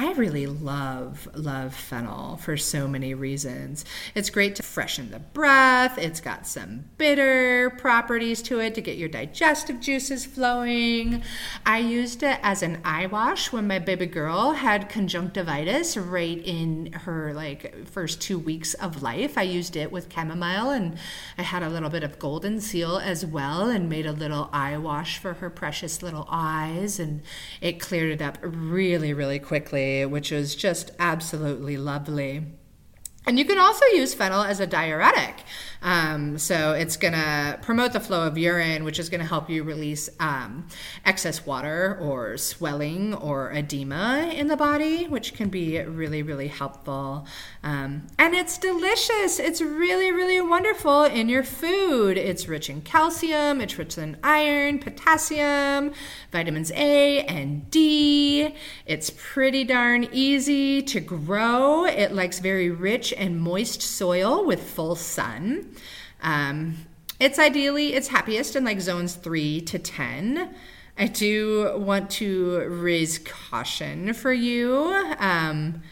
I 0.00 0.12
really 0.12 0.46
love, 0.46 1.28
love 1.34 1.74
fennel 1.74 2.38
for 2.38 2.56
so 2.56 2.88
many 2.88 3.12
reasons. 3.12 3.84
It's 4.14 4.30
great 4.30 4.56
to 4.56 4.62
freshen 4.62 5.10
the 5.10 5.18
breath, 5.18 5.98
it's 5.98 6.22
got 6.22 6.46
some 6.46 6.86
bitter 6.96 7.68
properties 7.76 8.40
to 8.44 8.60
it 8.60 8.74
to 8.76 8.80
get 8.80 8.96
your 8.96 9.10
digestive 9.10 9.78
juices 9.78 10.24
flowing. 10.24 11.22
I 11.66 11.80
used 11.80 12.22
it 12.22 12.40
as 12.42 12.62
an 12.62 12.80
eye 12.82 13.08
wash 13.08 13.52
when 13.52 13.66
my 13.66 13.78
baby 13.78 14.06
girl 14.06 14.52
had 14.52 14.88
conjunctivitis 14.88 15.98
right 15.98 16.40
in 16.46 16.92
her 16.92 17.34
like 17.34 17.86
first 17.86 18.22
two 18.22 18.38
weeks 18.38 18.72
of 18.72 19.02
life. 19.02 19.36
I 19.36 19.42
used 19.42 19.76
it 19.76 19.92
with 19.92 20.10
chamomile 20.10 20.70
and 20.70 20.96
I 21.36 21.42
had 21.42 21.62
a 21.62 21.68
little 21.68 21.90
bit 21.90 22.04
of 22.04 22.18
golden 22.18 22.62
seal 22.62 22.96
as 22.96 23.26
well 23.26 23.68
and 23.68 23.90
made 23.90 24.06
a 24.06 24.12
little 24.12 24.48
eye 24.50 24.78
wash 24.78 25.18
for 25.18 25.34
her 25.34 25.50
precious 25.50 26.02
little 26.02 26.26
eyes 26.30 26.98
and 26.98 27.20
it 27.60 27.80
cleared 27.80 28.12
it 28.12 28.22
up 28.22 28.38
really, 28.40 29.12
really 29.12 29.38
quickly 29.38 29.89
which 30.06 30.30
was 30.30 30.54
just 30.54 30.90
absolutely 30.98 31.76
lovely. 31.76 32.46
And 33.26 33.38
you 33.38 33.44
can 33.44 33.58
also 33.58 33.84
use 33.86 34.14
fennel 34.14 34.42
as 34.42 34.60
a 34.60 34.66
diuretic. 34.66 35.44
Um, 35.82 36.36
so 36.38 36.72
it's 36.72 36.96
going 36.96 37.14
to 37.14 37.58
promote 37.62 37.92
the 37.92 38.00
flow 38.00 38.26
of 38.26 38.36
urine, 38.36 38.84
which 38.84 38.98
is 38.98 39.08
going 39.08 39.20
to 39.20 39.26
help 39.26 39.48
you 39.48 39.62
release 39.62 40.10
um, 40.18 40.66
excess 41.04 41.46
water 41.46 41.96
or 42.00 42.36
swelling 42.36 43.14
or 43.14 43.50
edema 43.52 44.30
in 44.34 44.48
the 44.48 44.56
body, 44.56 45.06
which 45.06 45.34
can 45.34 45.48
be 45.48 45.80
really, 45.80 46.22
really 46.22 46.48
helpful. 46.48 47.26
Um, 47.62 48.06
and 48.18 48.34
it's 48.34 48.58
delicious. 48.58 49.38
It's 49.38 49.60
really, 49.60 50.12
really 50.12 50.40
wonderful 50.40 51.04
in 51.04 51.28
your 51.28 51.42
food. 51.42 52.18
It's 52.18 52.46
rich 52.48 52.68
in 52.68 52.82
calcium, 52.82 53.60
it's 53.60 53.78
rich 53.78 53.96
in 53.96 54.18
iron, 54.22 54.78
potassium, 54.78 55.92
vitamins 56.30 56.70
A 56.72 57.22
and 57.22 57.70
D. 57.70 58.54
It's 58.86 59.10
pretty 59.16 59.64
darn 59.64 60.08
easy 60.12 60.82
to 60.82 61.00
grow. 61.00 61.84
It 61.84 62.12
likes 62.12 62.38
very 62.38 62.70
rich 62.70 63.12
and 63.16 63.40
moist 63.40 63.80
soil 63.80 64.44
with 64.44 64.62
full 64.62 64.94
sun. 64.94 65.69
Um, 66.22 66.76
it's 67.18 67.38
ideally 67.38 67.94
it's 67.94 68.08
happiest 68.08 68.56
in 68.56 68.64
like 68.64 68.80
zones 68.80 69.14
three 69.14 69.60
to 69.62 69.78
ten. 69.78 70.54
I 70.98 71.06
do 71.06 71.78
want 71.78 72.10
to 72.12 72.58
raise 72.68 73.18
caution 73.18 74.12
for 74.12 74.32
you. 74.32 74.84
Um, 75.18 75.82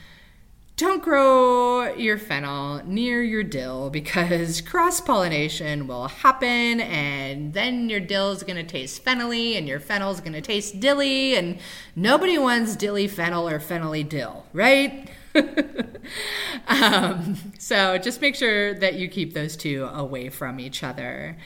don't 0.79 1.03
grow 1.03 1.93
your 1.95 2.19
fennel 2.19 2.83
near 2.87 3.21
your 3.21 3.43
dill 3.43 3.91
because 3.91 4.61
cross 4.63 5.01
pollination 5.01 5.89
will 5.89 6.07
happen, 6.07 6.81
and 6.81 7.53
then 7.53 7.89
your 7.89 7.99
dill 7.99 8.31
is 8.31 8.45
going 8.45 8.57
to 8.57 8.63
taste 8.63 9.05
fennelly, 9.05 9.59
and 9.59 9.67
your 9.67 9.81
fennel 9.81 10.13
is 10.13 10.21
going 10.21 10.35
to 10.35 10.41
taste 10.41 10.79
dilly, 10.79 11.37
and 11.37 11.59
nobody 11.97 12.39
wants 12.39 12.77
dilly 12.77 13.09
fennel 13.09 13.49
or 13.49 13.59
fennelly 13.59 14.09
dill, 14.09 14.47
right? 14.53 15.11
um, 16.69 17.37
so 17.59 17.99
just 17.99 18.21
make 18.21 18.35
sure 18.35 18.75
that 18.75 18.95
you 18.95 19.09
keep 19.09 19.35
those 19.35 19.57
two 19.57 19.85
away 19.93 20.29
from 20.29 20.61
each 20.61 20.83
other. 20.83 21.37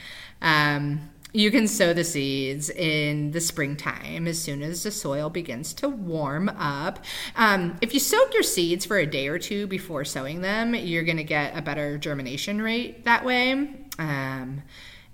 Um, 0.41 1.09
you 1.35 1.49
can 1.49 1.67
sow 1.67 1.93
the 1.93 2.03
seeds 2.03 2.69
in 2.69 3.31
the 3.31 3.41
springtime 3.41 4.27
as 4.27 4.39
soon 4.39 4.61
as 4.61 4.83
the 4.83 4.91
soil 4.91 5.31
begins 5.31 5.73
to 5.73 5.89
warm 5.89 6.47
up. 6.49 7.03
Um, 7.35 7.75
if 7.81 7.93
you 7.93 7.99
soak 7.99 8.35
your 8.35 8.43
seeds 8.43 8.85
for 8.85 8.97
a 8.97 9.07
day 9.07 9.27
or 9.27 9.39
two 9.39 9.65
before 9.65 10.05
sowing 10.05 10.41
them, 10.41 10.75
you're 10.75 11.03
going 11.03 11.17
to 11.17 11.23
get 11.23 11.57
a 11.57 11.61
better 11.63 11.97
germination 11.97 12.61
rate 12.61 13.03
that 13.05 13.25
way. 13.25 13.53
Um, 13.97 14.61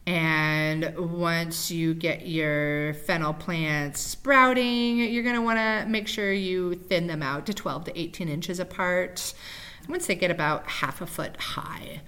and 0.09 0.91
once 0.97 1.69
you 1.69 1.93
get 1.93 2.27
your 2.27 2.95
fennel 2.95 3.31
plants 3.31 4.01
sprouting, 4.01 4.97
you're 4.97 5.21
going 5.21 5.35
to 5.35 5.41
want 5.43 5.59
to 5.59 5.85
make 5.87 6.07
sure 6.07 6.33
you 6.33 6.73
thin 6.73 7.05
them 7.05 7.21
out 7.21 7.45
to 7.45 7.53
12 7.53 7.85
to 7.85 7.99
18 7.99 8.27
inches 8.27 8.59
apart 8.59 9.35
once 9.87 10.07
they 10.07 10.15
get 10.15 10.31
about 10.31 10.67
half 10.67 10.99
a 11.01 11.05
foot 11.05 11.37
high. 11.37 12.01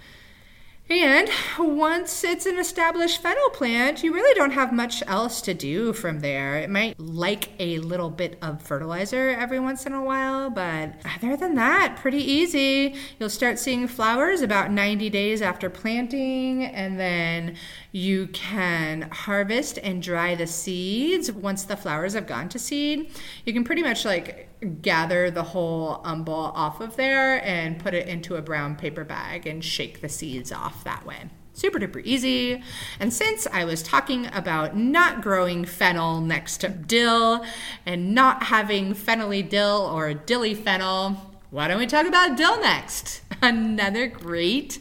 And 0.91 1.30
once 1.58 2.21
it's 2.25 2.45
an 2.45 2.58
established 2.58 3.21
fennel 3.21 3.49
plant, 3.51 4.04
you 4.04 4.13
really 4.13 4.34
don't 4.36 4.51
have 4.51 4.73
much 4.73 5.01
else 5.08 5.39
to 5.43 5.54
do 5.54 5.93
from 5.93 6.19
there. 6.19 6.58
It 6.58 6.69
might 6.69 6.99
like 6.99 7.51
a 7.60 7.80
little 7.80 8.10
bit 8.10 8.38
of 8.41 8.62
fertilizer 8.62 9.30
every 9.30 9.58
once 9.58 9.86
in 9.86 9.93
a 9.93 10.04
while, 10.04 10.49
but 10.49 10.95
other 11.15 11.38
than 11.38 11.56
that, 11.56 11.95
pretty 11.95 12.17
easy. 12.17 12.95
You'll 13.17 13.30
start 13.30 13.58
seeing 13.58 13.88
flowers 13.88 14.41
about 14.41 14.69
90 14.69 15.10
days 15.10 15.41
after 15.41 15.69
planting, 15.69 16.65
and 16.65 16.99
then 16.99 17.56
you 17.93 18.27
can 18.27 19.04
harvest 19.12 19.77
and 19.77 20.04
dry 20.04 20.36
the 20.36 20.45
seeds 20.45 21.32
once 21.32 21.63
the 21.63 21.77
flowers 21.77 22.15
have 22.15 22.27
gone 22.27 22.49
to 22.49 22.60
seed. 22.60 23.12
You 23.45 23.54
can 23.54 23.63
pretty 23.63 23.82
much 23.82 24.04
like 24.04 24.49
gather 24.82 25.32
the 25.32 25.43
whole 25.43 26.02
umbel 26.04 26.34
off 26.34 26.82
of 26.82 26.95
there 26.95 27.43
and 27.45 27.80
put 27.80 27.93
it 27.93 28.08
into 28.08 28.36
a 28.36 28.41
brown 28.41 28.76
paper 28.76 29.04
bag 29.04 29.47
and 29.47 29.63
shake 29.63 30.02
the 30.02 30.10
seeds 30.10 30.52
off 30.52 30.84
that 30.84 31.06
way. 31.06 31.30
Super 31.54 31.80
duper 31.80 32.02
easy. 32.06 32.63
And 33.00 33.12
since 33.12 33.45
I 33.52 33.65
was 33.65 33.84
talking 33.84 34.28
about 34.28 34.78
not 34.78 35.21
growing 35.21 35.65
fennel 35.65 36.21
next 36.21 36.58
to 36.60 36.69
dill 36.69 37.43
and 37.86 38.15
not 38.15 38.43
having 38.43 38.93
fennelly 38.93 39.47
dill 39.47 39.89
or 39.93 40.13
dilly 40.13 40.56
fennel, 40.56 41.17
why 41.50 41.67
don't 41.67 41.80
we 41.80 41.88
talk 41.88 42.08
about 42.08 42.38
dill 42.38 42.60
next? 42.62 43.21
Another 43.41 44.08
great 44.08 44.80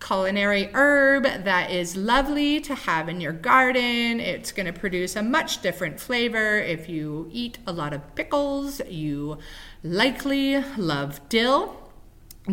culinary 0.00 0.70
herb 0.74 1.24
that 1.24 1.70
is 1.70 1.96
lovely 1.96 2.60
to 2.60 2.74
have 2.74 3.08
in 3.08 3.20
your 3.20 3.32
garden. 3.32 4.20
It's 4.20 4.52
going 4.52 4.66
to 4.66 4.78
produce 4.78 5.16
a 5.16 5.22
much 5.22 5.60
different 5.60 6.00
flavor. 6.00 6.58
If 6.58 6.88
you 6.88 7.28
eat 7.32 7.58
a 7.66 7.72
lot 7.72 7.92
of 7.92 8.14
pickles, 8.14 8.80
you 8.88 9.38
likely 9.82 10.62
love 10.76 11.28
dill. 11.28 11.88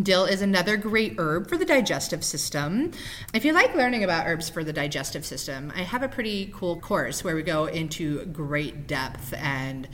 Dill 0.01 0.25
is 0.25 0.41
another 0.41 0.75
great 0.75 1.15
herb 1.17 1.47
for 1.47 1.57
the 1.57 1.63
digestive 1.63 2.21
system. 2.21 2.91
If 3.33 3.45
you 3.45 3.53
like 3.53 3.73
learning 3.75 4.03
about 4.03 4.27
herbs 4.27 4.49
for 4.49 4.61
the 4.61 4.73
digestive 4.73 5.25
system, 5.25 5.71
I 5.73 5.83
have 5.83 6.03
a 6.03 6.09
pretty 6.09 6.51
cool 6.53 6.81
course 6.81 7.23
where 7.23 7.35
we 7.35 7.43
go 7.43 7.67
into 7.67 8.25
great 8.25 8.87
depth 8.87 9.33
and 9.33 9.87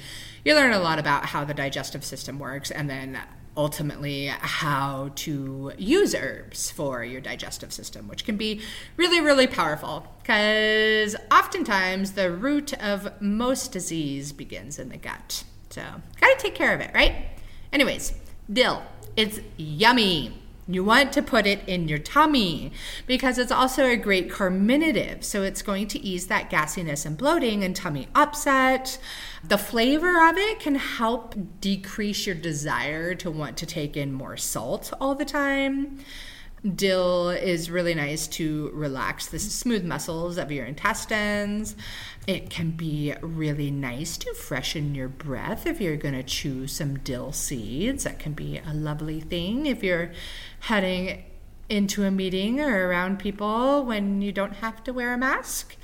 you 0.44 0.56
learn 0.56 0.74
a 0.74 0.80
lot 0.80 0.98
about 0.98 1.28
how 1.28 1.46
the 1.46 1.54
digestive 1.54 2.04
system 2.04 2.40
works 2.40 2.72
and 2.72 2.90
then 2.90 3.20
ultimately 3.58 4.28
how 4.28 5.12
to 5.16 5.74
use 5.78 6.16
herbs 6.16 6.72
for 6.72 7.04
your 7.04 7.22
digestive 7.22 7.74
system, 7.74 8.08
which 8.08 8.26
can 8.26 8.38
be 8.38 8.62
really, 8.98 9.22
really 9.22 9.48
powerful 9.48 10.08
because 10.22 11.16
oftentimes 11.32 12.14
the 12.14 12.32
root 12.32 12.74
of 12.82 13.22
most 13.22 13.72
disease 13.72 14.32
begins 14.32 14.80
in 14.80 14.90
the 14.90 14.98
gut. 14.98 15.44
So, 15.70 15.84
gotta 16.20 16.36
take 16.38 16.56
care 16.56 16.74
of 16.74 16.82
it, 16.82 16.92
right? 16.94 17.30
Anyways, 17.74 18.14
dill. 18.52 18.84
It's 19.16 19.40
yummy. 19.58 20.41
You 20.74 20.84
want 20.84 21.12
to 21.14 21.22
put 21.22 21.46
it 21.46 21.68
in 21.68 21.88
your 21.88 22.00
tummy 22.00 22.72
because 23.06 23.38
it's 23.38 23.52
also 23.52 23.86
a 23.86 23.98
great 23.98 24.30
carminative. 24.30 25.24
So 25.24 25.44
it's 25.44 25.62
going 25.62 25.88
to 25.90 26.00
ease 26.00 26.28
that 26.28 26.50
gassiness 26.50 27.06
and 27.06 27.18
bloating 27.18 27.64
and 27.64 27.76
tummy 27.76 28.08
upset. 28.16 28.98
The 29.44 29.58
flavor 29.58 30.28
of 30.28 30.38
it 30.38 30.60
can 30.60 30.76
help 30.76 31.36
decrease 31.60 32.26
your 32.26 32.36
desire 32.36 33.16
to 33.16 33.32
want 33.32 33.58
to 33.58 33.66
take 33.66 33.98
in 33.98 34.14
more 34.14 34.38
salt 34.38 34.94
all 35.00 35.16
the 35.16 35.26
time. 35.26 36.00
Dill 36.76 37.32
is 37.32 37.72
really 37.72 37.96
nice 37.96 38.28
to 38.28 38.70
relax 38.74 39.26
the 39.26 39.40
smooth 39.40 39.84
muscles 39.84 40.38
of 40.38 40.52
your 40.52 40.66
intestines. 40.66 41.76
It 42.28 42.52
can 42.52 42.72
be 42.72 43.16
really 43.22 43.72
nice 43.72 44.16
to 44.18 44.34
freshen 44.36 44.94
your 44.94 45.08
breath 45.08 45.66
if 45.66 45.82
you're 45.82 45.98
going 45.98 46.14
to 46.14 46.22
chew 46.22 46.68
some 46.68 47.00
dill 47.00 47.32
seeds. 47.32 48.04
That 48.04 48.20
can 48.20 48.34
be 48.34 48.60
a 48.60 48.76
lovely 48.76 49.22
thing 49.22 49.66
if 49.66 49.84
you're 49.84 50.12
heading 50.60 51.24
into 51.68 52.04
a 52.04 52.12
meeting 52.12 52.60
or 52.60 52.90
around 52.90 53.18
people 53.18 53.84
when 53.84 54.22
you 54.22 54.32
don't 54.32 54.58
have 54.58 54.84
to 54.84 54.94
wear 54.94 55.14
a 55.14 55.18
mask. 55.18 55.76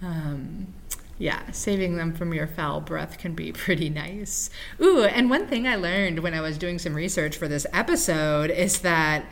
Um, 0.00 0.72
yeah, 1.18 1.50
saving 1.50 1.96
them 1.96 2.14
from 2.14 2.32
your 2.32 2.46
foul 2.46 2.80
breath 2.80 3.18
can 3.18 3.34
be 3.34 3.52
pretty 3.52 3.90
nice. 3.90 4.48
Ooh, 4.80 5.02
and 5.02 5.28
one 5.28 5.46
thing 5.46 5.68
I 5.68 5.76
learned 5.76 6.20
when 6.20 6.32
I 6.32 6.40
was 6.40 6.56
doing 6.56 6.78
some 6.78 6.94
research 6.94 7.36
for 7.36 7.48
this 7.48 7.66
episode 7.74 8.50
is 8.50 8.80
that 8.80 9.26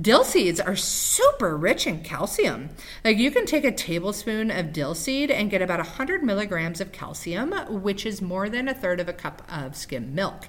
dill 0.00 0.24
seeds 0.24 0.60
are 0.60 0.76
super 0.76 1.56
rich 1.56 1.86
in 1.86 2.02
calcium. 2.02 2.70
Like 3.04 3.18
you 3.18 3.30
can 3.30 3.46
take 3.46 3.64
a 3.64 3.72
tablespoon 3.72 4.50
of 4.50 4.72
dill 4.72 4.94
seed 4.94 5.30
and 5.30 5.50
get 5.50 5.62
about 5.62 5.78
100 5.78 6.22
milligrams 6.22 6.80
of 6.80 6.92
calcium, 6.92 7.52
which 7.82 8.04
is 8.04 8.20
more 8.20 8.48
than 8.48 8.68
a 8.68 8.74
third 8.74 9.00
of 9.00 9.08
a 9.08 9.12
cup 9.12 9.42
of 9.48 9.76
skim 9.76 10.14
milk. 10.14 10.48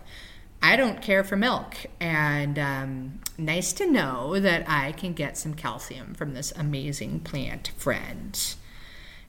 I 0.62 0.76
don't 0.78 1.02
care 1.02 1.24
for 1.24 1.36
milk, 1.36 1.76
and 2.00 2.58
um, 2.58 3.20
nice 3.38 3.72
to 3.74 3.86
know 3.86 4.40
that 4.40 4.68
I 4.68 4.94
can 4.94 5.14
get 5.14 5.38
some 5.38 5.54
calcium 5.54 6.16
from 6.16 6.34
this 6.34 6.52
amazing 6.54 7.20
plant 7.20 7.68
friend. 7.78 8.56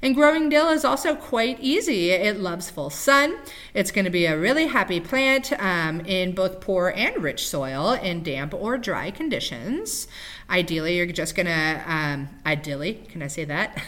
And 0.02 0.14
growing 0.14 0.48
dill 0.48 0.68
is 0.68 0.84
also 0.84 1.14
quite 1.14 1.58
easy. 1.60 2.10
It 2.10 2.38
loves 2.38 2.70
full 2.70 2.90
sun. 2.90 3.38
It's 3.72 3.90
going 3.90 4.04
to 4.04 4.10
be 4.10 4.26
a 4.26 4.38
really 4.38 4.66
happy 4.66 5.00
plant 5.00 5.52
um, 5.58 6.00
in 6.00 6.34
both 6.34 6.60
poor 6.60 6.92
and 6.94 7.22
rich 7.22 7.48
soil 7.48 7.92
in 7.92 8.22
damp 8.22 8.52
or 8.52 8.76
dry 8.76 9.10
conditions. 9.10 10.06
Ideally, 10.50 10.96
you're 10.96 11.06
just 11.06 11.34
going 11.34 11.46
to, 11.46 11.82
um, 11.86 12.28
ideally, 12.44 13.06
can 13.08 13.22
I 13.22 13.26
say 13.26 13.44
that? 13.46 13.82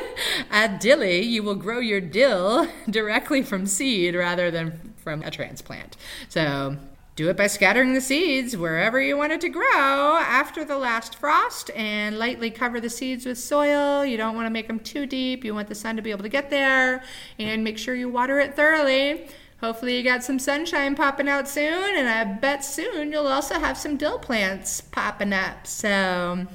ideally, 0.52 1.22
you 1.22 1.42
will 1.42 1.54
grow 1.54 1.78
your 1.78 2.00
dill 2.00 2.68
directly 2.90 3.42
from 3.42 3.66
seed 3.66 4.14
rather 4.14 4.50
than 4.50 4.94
from 4.96 5.22
a 5.22 5.30
transplant. 5.30 5.96
So 6.28 6.76
do 7.16 7.28
it 7.28 7.36
by 7.36 7.46
scattering 7.46 7.94
the 7.94 8.00
seeds 8.00 8.56
wherever 8.56 9.00
you 9.00 9.16
want 9.16 9.32
it 9.32 9.40
to 9.40 9.48
grow 9.48 10.16
after 10.16 10.64
the 10.64 10.76
last 10.76 11.14
frost 11.14 11.70
and 11.70 12.18
lightly 12.18 12.50
cover 12.50 12.80
the 12.80 12.90
seeds 12.90 13.24
with 13.24 13.38
soil. 13.38 14.04
You 14.04 14.16
don't 14.16 14.34
want 14.34 14.46
to 14.46 14.50
make 14.50 14.66
them 14.66 14.80
too 14.80 15.06
deep. 15.06 15.44
You 15.44 15.54
want 15.54 15.68
the 15.68 15.76
sun 15.76 15.94
to 15.94 16.02
be 16.02 16.10
able 16.10 16.24
to 16.24 16.28
get 16.28 16.50
there 16.50 17.04
and 17.38 17.62
make 17.62 17.78
sure 17.78 17.94
you 17.94 18.08
water 18.08 18.40
it 18.40 18.56
thoroughly. 18.56 19.28
Hopefully, 19.60 19.96
you 19.96 20.02
got 20.02 20.24
some 20.24 20.40
sunshine 20.40 20.96
popping 20.96 21.28
out 21.28 21.48
soon, 21.48 21.96
and 21.96 22.08
I 22.08 22.24
bet 22.24 22.64
soon 22.64 23.12
you'll 23.12 23.28
also 23.28 23.54
have 23.60 23.78
some 23.78 23.96
dill 23.96 24.18
plants 24.18 24.80
popping 24.80 25.32
up. 25.32 25.66
So, 25.66 26.46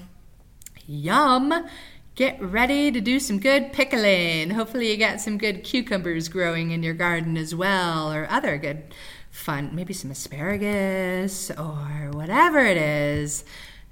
yum! 0.85 1.67
Get 2.15 2.39
ready 2.41 2.91
to 2.91 2.99
do 2.99 3.17
some 3.19 3.39
good 3.39 3.71
pickling. 3.71 4.49
Hopefully, 4.49 4.91
you 4.91 4.97
got 4.97 5.21
some 5.21 5.37
good 5.37 5.63
cucumbers 5.63 6.27
growing 6.27 6.71
in 6.71 6.83
your 6.83 6.93
garden 6.93 7.37
as 7.37 7.55
well, 7.55 8.11
or 8.11 8.27
other 8.29 8.57
good 8.57 8.83
fun, 9.39 9.71
maybe 9.73 9.93
some 9.93 10.11
asparagus 10.11 11.49
or 11.51 12.11
whatever 12.11 12.59
it 12.59 12.77
is 12.77 13.43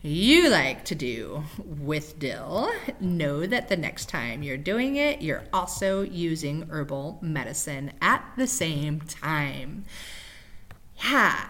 you 0.03 0.49
like 0.49 0.86
to 0.86 0.95
do 0.95 1.43
with 1.65 2.19
dill, 2.19 2.71
know 2.99 3.45
that 3.45 3.67
the 3.67 3.77
next 3.77 4.10
time 4.10 4.43
you're 4.43 4.57
doing 4.57 4.95
it, 4.95 5.21
you're 5.21 5.43
also 5.51 6.01
using 6.01 6.67
herbal 6.69 7.17
medicine 7.21 7.91
at 8.01 8.23
the 8.38 8.47
same 8.47 9.01
time. 9.01 9.86
Yeah, 11.03 11.49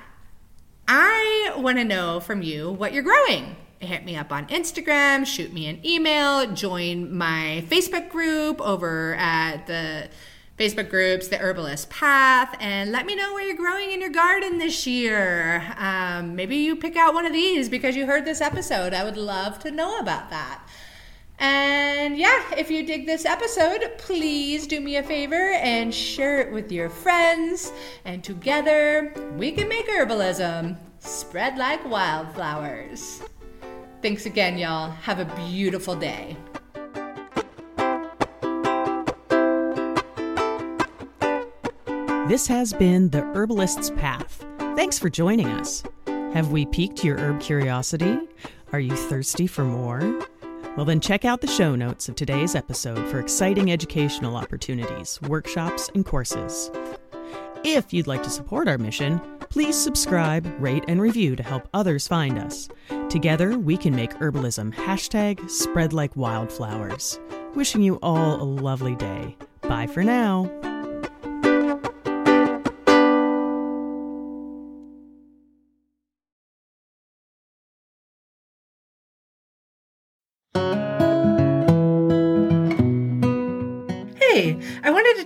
I 0.87 1.53
want 1.57 1.77
to 1.77 1.83
know 1.83 2.19
from 2.19 2.41
you 2.41 2.71
what 2.71 2.93
you're 2.93 3.03
growing. 3.03 3.57
Hit 3.79 4.05
me 4.05 4.15
up 4.15 4.31
on 4.31 4.47
Instagram, 4.47 5.25
shoot 5.25 5.53
me 5.53 5.67
an 5.67 5.85
email, 5.85 6.51
join 6.53 7.15
my 7.15 7.63
Facebook 7.67 8.09
group 8.09 8.59
over 8.61 9.13
at 9.15 9.67
the 9.67 10.09
Facebook 10.57 10.89
groups, 10.89 11.27
The 11.27 11.37
Herbalist 11.37 11.89
Path, 11.91 12.55
and 12.59 12.91
let 12.91 13.05
me 13.05 13.15
know 13.15 13.33
where 13.33 13.45
you're 13.45 13.55
growing 13.55 13.91
in 13.91 14.01
your 14.01 14.09
garden 14.09 14.57
this 14.57 14.87
year. 14.87 15.63
Um, 15.77 16.35
maybe 16.35 16.55
you 16.55 16.75
pick 16.75 16.95
out 16.95 17.13
one 17.13 17.27
of 17.27 17.33
these 17.33 17.69
because 17.69 17.95
you 17.95 18.07
heard 18.07 18.25
this 18.25 18.41
episode. 18.41 18.91
I 18.91 19.03
would 19.03 19.17
love 19.17 19.59
to 19.59 19.71
know 19.71 19.99
about 19.99 20.31
that. 20.31 20.67
And 21.37 22.17
yeah, 22.17 22.41
if 22.57 22.71
you 22.71 22.83
dig 22.83 23.05
this 23.05 23.23
episode, 23.23 23.87
please 23.99 24.65
do 24.65 24.81
me 24.81 24.97
a 24.97 25.03
favor 25.03 25.51
and 25.51 25.93
share 25.93 26.39
it 26.39 26.51
with 26.51 26.71
your 26.71 26.89
friends. 26.89 27.71
And 28.05 28.23
together, 28.23 29.13
we 29.37 29.51
can 29.51 29.69
make 29.69 29.87
herbalism 29.87 30.75
spread 30.97 31.59
like 31.59 31.87
wildflowers. 31.87 33.21
Thanks 34.01 34.25
again, 34.25 34.57
y'all. 34.57 34.89
Have 34.89 35.19
a 35.19 35.25
beautiful 35.47 35.95
day. 35.95 36.35
This 42.27 42.45
has 42.47 42.73
been 42.73 43.09
The 43.09 43.21
Herbalist's 43.21 43.89
Path. 43.91 44.45
Thanks 44.75 44.99
for 44.99 45.09
joining 45.09 45.47
us. 45.47 45.81
Have 46.07 46.51
we 46.51 46.65
piqued 46.65 47.01
your 47.01 47.17
herb 47.17 47.39
curiosity? 47.39 48.19
Are 48.73 48.81
you 48.81 48.93
thirsty 48.97 49.47
for 49.47 49.63
more? 49.63 50.01
Well, 50.75 50.85
then 50.85 50.99
check 50.99 51.23
out 51.23 51.39
the 51.39 51.47
show 51.47 51.73
notes 51.73 52.09
of 52.09 52.15
today's 52.15 52.53
episode 52.53 53.07
for 53.09 53.21
exciting 53.21 53.71
educational 53.71 54.35
opportunities, 54.35 55.21
workshops, 55.21 55.89
and 55.95 56.05
courses. 56.05 56.69
If 57.63 57.93
you'd 57.93 58.07
like 58.07 58.23
to 58.23 58.29
support 58.29 58.67
our 58.67 58.77
mission, 58.77 59.21
please 59.49 59.81
subscribe, 59.81 60.53
rate, 60.59 60.83
and 60.89 61.01
review 61.01 61.37
to 61.37 61.43
help 61.43 61.69
others 61.73 62.09
find 62.09 62.37
us. 62.37 62.67
Together, 63.09 63.57
we 63.57 63.77
can 63.77 63.95
make 63.95 64.11
herbalism 64.15 64.73
hashtag 64.73 65.49
spread 65.49 65.93
like 65.93 66.13
wildflowers. 66.17 67.21
Wishing 67.55 67.81
you 67.81 67.99
all 68.03 68.35
a 68.41 68.43
lovely 68.43 68.97
day. 68.97 69.37
Bye 69.61 69.87
for 69.87 70.03
now. 70.03 70.51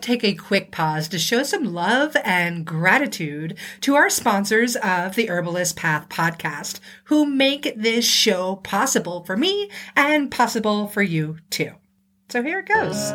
Take 0.01 0.23
a 0.23 0.33
quick 0.33 0.71
pause 0.71 1.07
to 1.09 1.19
show 1.19 1.43
some 1.43 1.73
love 1.73 2.15
and 2.23 2.65
gratitude 2.65 3.57
to 3.81 3.95
our 3.95 4.09
sponsors 4.09 4.75
of 4.77 5.15
the 5.15 5.29
Herbalist 5.29 5.75
Path 5.75 6.09
podcast, 6.09 6.79
who 7.05 7.25
make 7.25 7.73
this 7.75 8.05
show 8.05 8.57
possible 8.57 9.23
for 9.23 9.37
me 9.37 9.69
and 9.95 10.31
possible 10.31 10.87
for 10.87 11.01
you 11.01 11.37
too. 11.49 11.71
So 12.29 12.41
here 12.41 12.59
it 12.59 12.67
goes. 12.67 13.11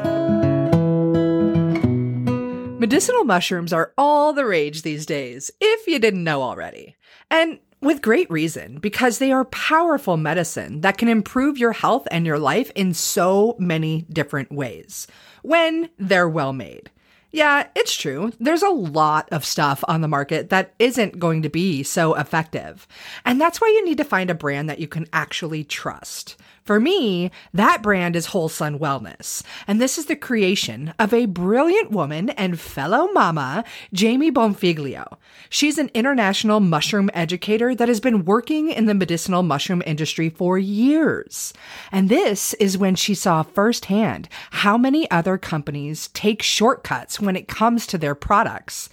Medicinal 2.78 3.24
mushrooms 3.24 3.72
are 3.72 3.92
all 3.96 4.32
the 4.32 4.44
rage 4.44 4.82
these 4.82 5.06
days, 5.06 5.50
if 5.60 5.86
you 5.86 5.98
didn't 5.98 6.22
know 6.22 6.42
already. 6.42 6.94
And 7.30 7.58
with 7.80 8.02
great 8.02 8.30
reason, 8.30 8.78
because 8.78 9.18
they 9.18 9.32
are 9.32 9.44
powerful 9.46 10.16
medicine 10.16 10.80
that 10.80 10.98
can 10.98 11.08
improve 11.08 11.58
your 11.58 11.72
health 11.72 12.06
and 12.10 12.26
your 12.26 12.38
life 12.38 12.70
in 12.74 12.94
so 12.94 13.54
many 13.58 14.06
different 14.10 14.50
ways 14.50 15.06
when 15.46 15.88
they're 15.98 16.28
well 16.28 16.52
made. 16.52 16.90
Yeah, 17.30 17.66
it's 17.74 17.94
true. 17.94 18.32
There's 18.40 18.62
a 18.62 18.70
lot 18.70 19.28
of 19.30 19.44
stuff 19.44 19.84
on 19.86 20.00
the 20.00 20.08
market 20.08 20.50
that 20.50 20.72
isn't 20.78 21.18
going 21.18 21.42
to 21.42 21.50
be 21.50 21.82
so 21.82 22.14
effective. 22.14 22.88
And 23.24 23.40
that's 23.40 23.60
why 23.60 23.68
you 23.68 23.84
need 23.84 23.98
to 23.98 24.04
find 24.04 24.30
a 24.30 24.34
brand 24.34 24.70
that 24.70 24.78
you 24.78 24.88
can 24.88 25.06
actually 25.12 25.62
trust. 25.62 26.36
For 26.66 26.80
me, 26.80 27.30
that 27.54 27.80
brand 27.80 28.16
is 28.16 28.26
Whole 28.26 28.48
Sun 28.48 28.80
Wellness. 28.80 29.44
And 29.68 29.80
this 29.80 29.98
is 29.98 30.06
the 30.06 30.16
creation 30.16 30.92
of 30.98 31.14
a 31.14 31.26
brilliant 31.26 31.92
woman 31.92 32.30
and 32.30 32.58
fellow 32.58 33.06
mama, 33.12 33.62
Jamie 33.92 34.32
Bonfiglio. 34.32 35.16
She's 35.48 35.78
an 35.78 35.92
international 35.94 36.58
mushroom 36.58 37.08
educator 37.14 37.72
that 37.76 37.86
has 37.86 38.00
been 38.00 38.24
working 38.24 38.68
in 38.68 38.86
the 38.86 38.94
medicinal 38.94 39.44
mushroom 39.44 39.80
industry 39.86 40.28
for 40.28 40.58
years. 40.58 41.54
And 41.92 42.08
this 42.08 42.52
is 42.54 42.76
when 42.76 42.96
she 42.96 43.14
saw 43.14 43.44
firsthand 43.44 44.28
how 44.50 44.76
many 44.76 45.08
other 45.08 45.38
companies 45.38 46.08
take 46.14 46.42
shortcuts 46.42 47.20
when 47.20 47.36
it 47.36 47.46
comes 47.46 47.86
to 47.86 47.96
their 47.96 48.16
products. 48.16 48.88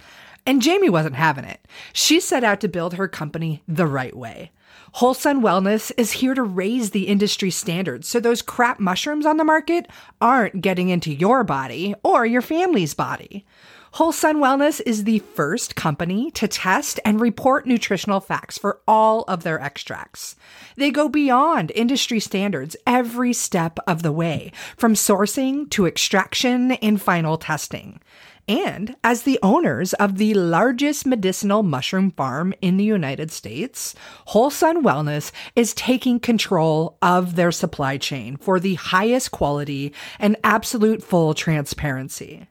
And 0.46 0.62
Jamie 0.62 0.90
wasn't 0.90 1.16
having 1.16 1.44
it. 1.44 1.66
She 1.92 2.20
set 2.20 2.44
out 2.44 2.60
to 2.60 2.68
build 2.68 2.94
her 2.94 3.08
company 3.08 3.64
the 3.66 3.88
right 3.88 4.16
way. 4.16 4.52
Whole 4.98 5.12
Sun 5.12 5.42
Wellness 5.42 5.90
is 5.96 6.12
here 6.12 6.34
to 6.34 6.42
raise 6.44 6.92
the 6.92 7.08
industry 7.08 7.50
standards 7.50 8.06
so 8.06 8.20
those 8.20 8.42
crap 8.42 8.78
mushrooms 8.78 9.26
on 9.26 9.38
the 9.38 9.44
market 9.44 9.88
aren't 10.20 10.60
getting 10.60 10.88
into 10.88 11.12
your 11.12 11.42
body 11.42 11.96
or 12.04 12.24
your 12.24 12.40
family's 12.40 12.94
body. 12.94 13.44
Whole 13.94 14.12
Sun 14.12 14.36
Wellness 14.36 14.80
is 14.86 15.02
the 15.02 15.18
first 15.18 15.74
company 15.74 16.30
to 16.32 16.46
test 16.46 17.00
and 17.04 17.20
report 17.20 17.66
nutritional 17.66 18.20
facts 18.20 18.56
for 18.56 18.82
all 18.86 19.22
of 19.26 19.42
their 19.42 19.60
extracts. 19.60 20.36
They 20.76 20.92
go 20.92 21.08
beyond 21.08 21.72
industry 21.74 22.20
standards 22.20 22.76
every 22.86 23.32
step 23.32 23.80
of 23.88 24.04
the 24.04 24.12
way, 24.12 24.52
from 24.76 24.94
sourcing 24.94 25.68
to 25.70 25.88
extraction 25.88 26.70
and 26.70 27.02
final 27.02 27.36
testing 27.36 28.00
and 28.46 28.94
as 29.02 29.22
the 29.22 29.38
owners 29.42 29.94
of 29.94 30.18
the 30.18 30.34
largest 30.34 31.06
medicinal 31.06 31.62
mushroom 31.62 32.10
farm 32.10 32.52
in 32.60 32.76
the 32.76 32.84
United 32.84 33.30
States, 33.30 33.94
Whole 34.26 34.50
Sun 34.50 34.82
Wellness 34.82 35.32
is 35.56 35.72
taking 35.72 36.20
control 36.20 36.98
of 37.00 37.36
their 37.36 37.52
supply 37.52 37.96
chain 37.96 38.36
for 38.36 38.60
the 38.60 38.74
highest 38.74 39.30
quality 39.30 39.92
and 40.18 40.36
absolute 40.44 41.02
full 41.02 41.32
transparency. 41.32 42.46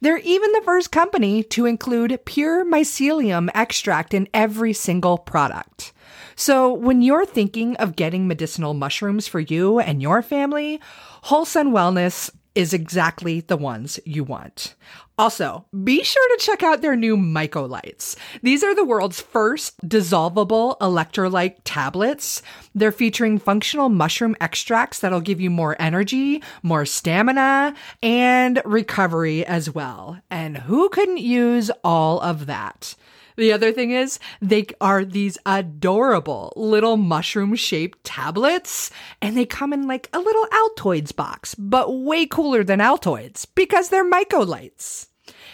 They're 0.00 0.18
even 0.18 0.52
the 0.52 0.62
first 0.64 0.90
company 0.90 1.42
to 1.44 1.64
include 1.64 2.24
pure 2.24 2.64
mycelium 2.64 3.48
extract 3.54 4.14
in 4.14 4.28
every 4.34 4.72
single 4.72 5.16
product. 5.16 5.92
So, 6.34 6.70
when 6.72 7.00
you're 7.00 7.24
thinking 7.24 7.76
of 7.76 7.96
getting 7.96 8.28
medicinal 8.28 8.74
mushrooms 8.74 9.26
for 9.26 9.40
you 9.40 9.78
and 9.78 10.02
your 10.02 10.20
family, 10.20 10.80
Whole 11.22 11.46
Sun 11.46 11.72
Wellness 11.72 12.30
is 12.56 12.72
exactly 12.72 13.40
the 13.40 13.56
ones 13.56 14.00
you 14.04 14.24
want. 14.24 14.74
Also, 15.18 15.64
be 15.84 16.02
sure 16.02 16.36
to 16.36 16.44
check 16.44 16.62
out 16.62 16.82
their 16.82 16.96
new 16.96 17.16
Mycolites. 17.16 18.16
These 18.42 18.62
are 18.62 18.74
the 18.74 18.84
world's 18.84 19.20
first 19.20 19.80
dissolvable 19.88 20.78
electrolyte 20.78 21.56
tablets. 21.64 22.42
They're 22.74 22.92
featuring 22.92 23.38
functional 23.38 23.88
mushroom 23.88 24.36
extracts 24.40 25.00
that'll 25.00 25.20
give 25.20 25.40
you 25.40 25.48
more 25.48 25.74
energy, 25.78 26.42
more 26.62 26.84
stamina, 26.84 27.74
and 28.02 28.60
recovery 28.64 29.46
as 29.46 29.70
well. 29.70 30.20
And 30.30 30.58
who 30.58 30.90
couldn't 30.90 31.18
use 31.18 31.70
all 31.82 32.20
of 32.20 32.44
that? 32.46 32.94
The 33.36 33.52
other 33.52 33.72
thing 33.72 33.90
is, 33.90 34.18
they 34.40 34.66
are 34.80 35.04
these 35.04 35.38
adorable 35.46 36.52
little 36.56 36.96
mushroom 36.96 37.54
shaped 37.54 38.02
tablets, 38.04 38.90
and 39.20 39.36
they 39.36 39.46
come 39.46 39.72
in 39.72 39.86
like 39.86 40.08
a 40.12 40.18
little 40.18 40.46
Altoids 40.46 41.14
box, 41.14 41.54
but 41.54 41.94
way 41.94 42.26
cooler 42.26 42.64
than 42.64 42.80
Altoids 42.80 43.46
because 43.54 43.88
they're 43.88 44.10
mycolites. 44.10 45.06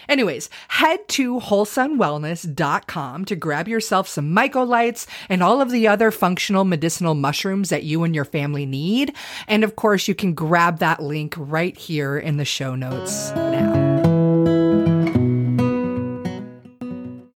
Anyways, 0.07 0.49
head 0.67 1.07
to 1.09 1.39
wholesunwellness.com 1.39 3.25
to 3.25 3.35
grab 3.35 3.67
yourself 3.67 4.07
some 4.07 4.35
mycolites 4.35 5.07
and 5.29 5.41
all 5.41 5.61
of 5.61 5.71
the 5.71 5.87
other 5.87 6.11
functional 6.11 6.65
medicinal 6.65 7.15
mushrooms 7.15 7.69
that 7.69 7.83
you 7.83 8.03
and 8.03 8.13
your 8.13 8.25
family 8.25 8.65
need. 8.65 9.15
And 9.47 9.63
of 9.63 9.75
course, 9.75 10.07
you 10.07 10.15
can 10.15 10.33
grab 10.33 10.79
that 10.79 11.01
link 11.01 11.35
right 11.37 11.77
here 11.77 12.17
in 12.17 12.37
the 12.37 12.45
show 12.45 12.75
notes 12.75 13.31
now. 13.31 14.02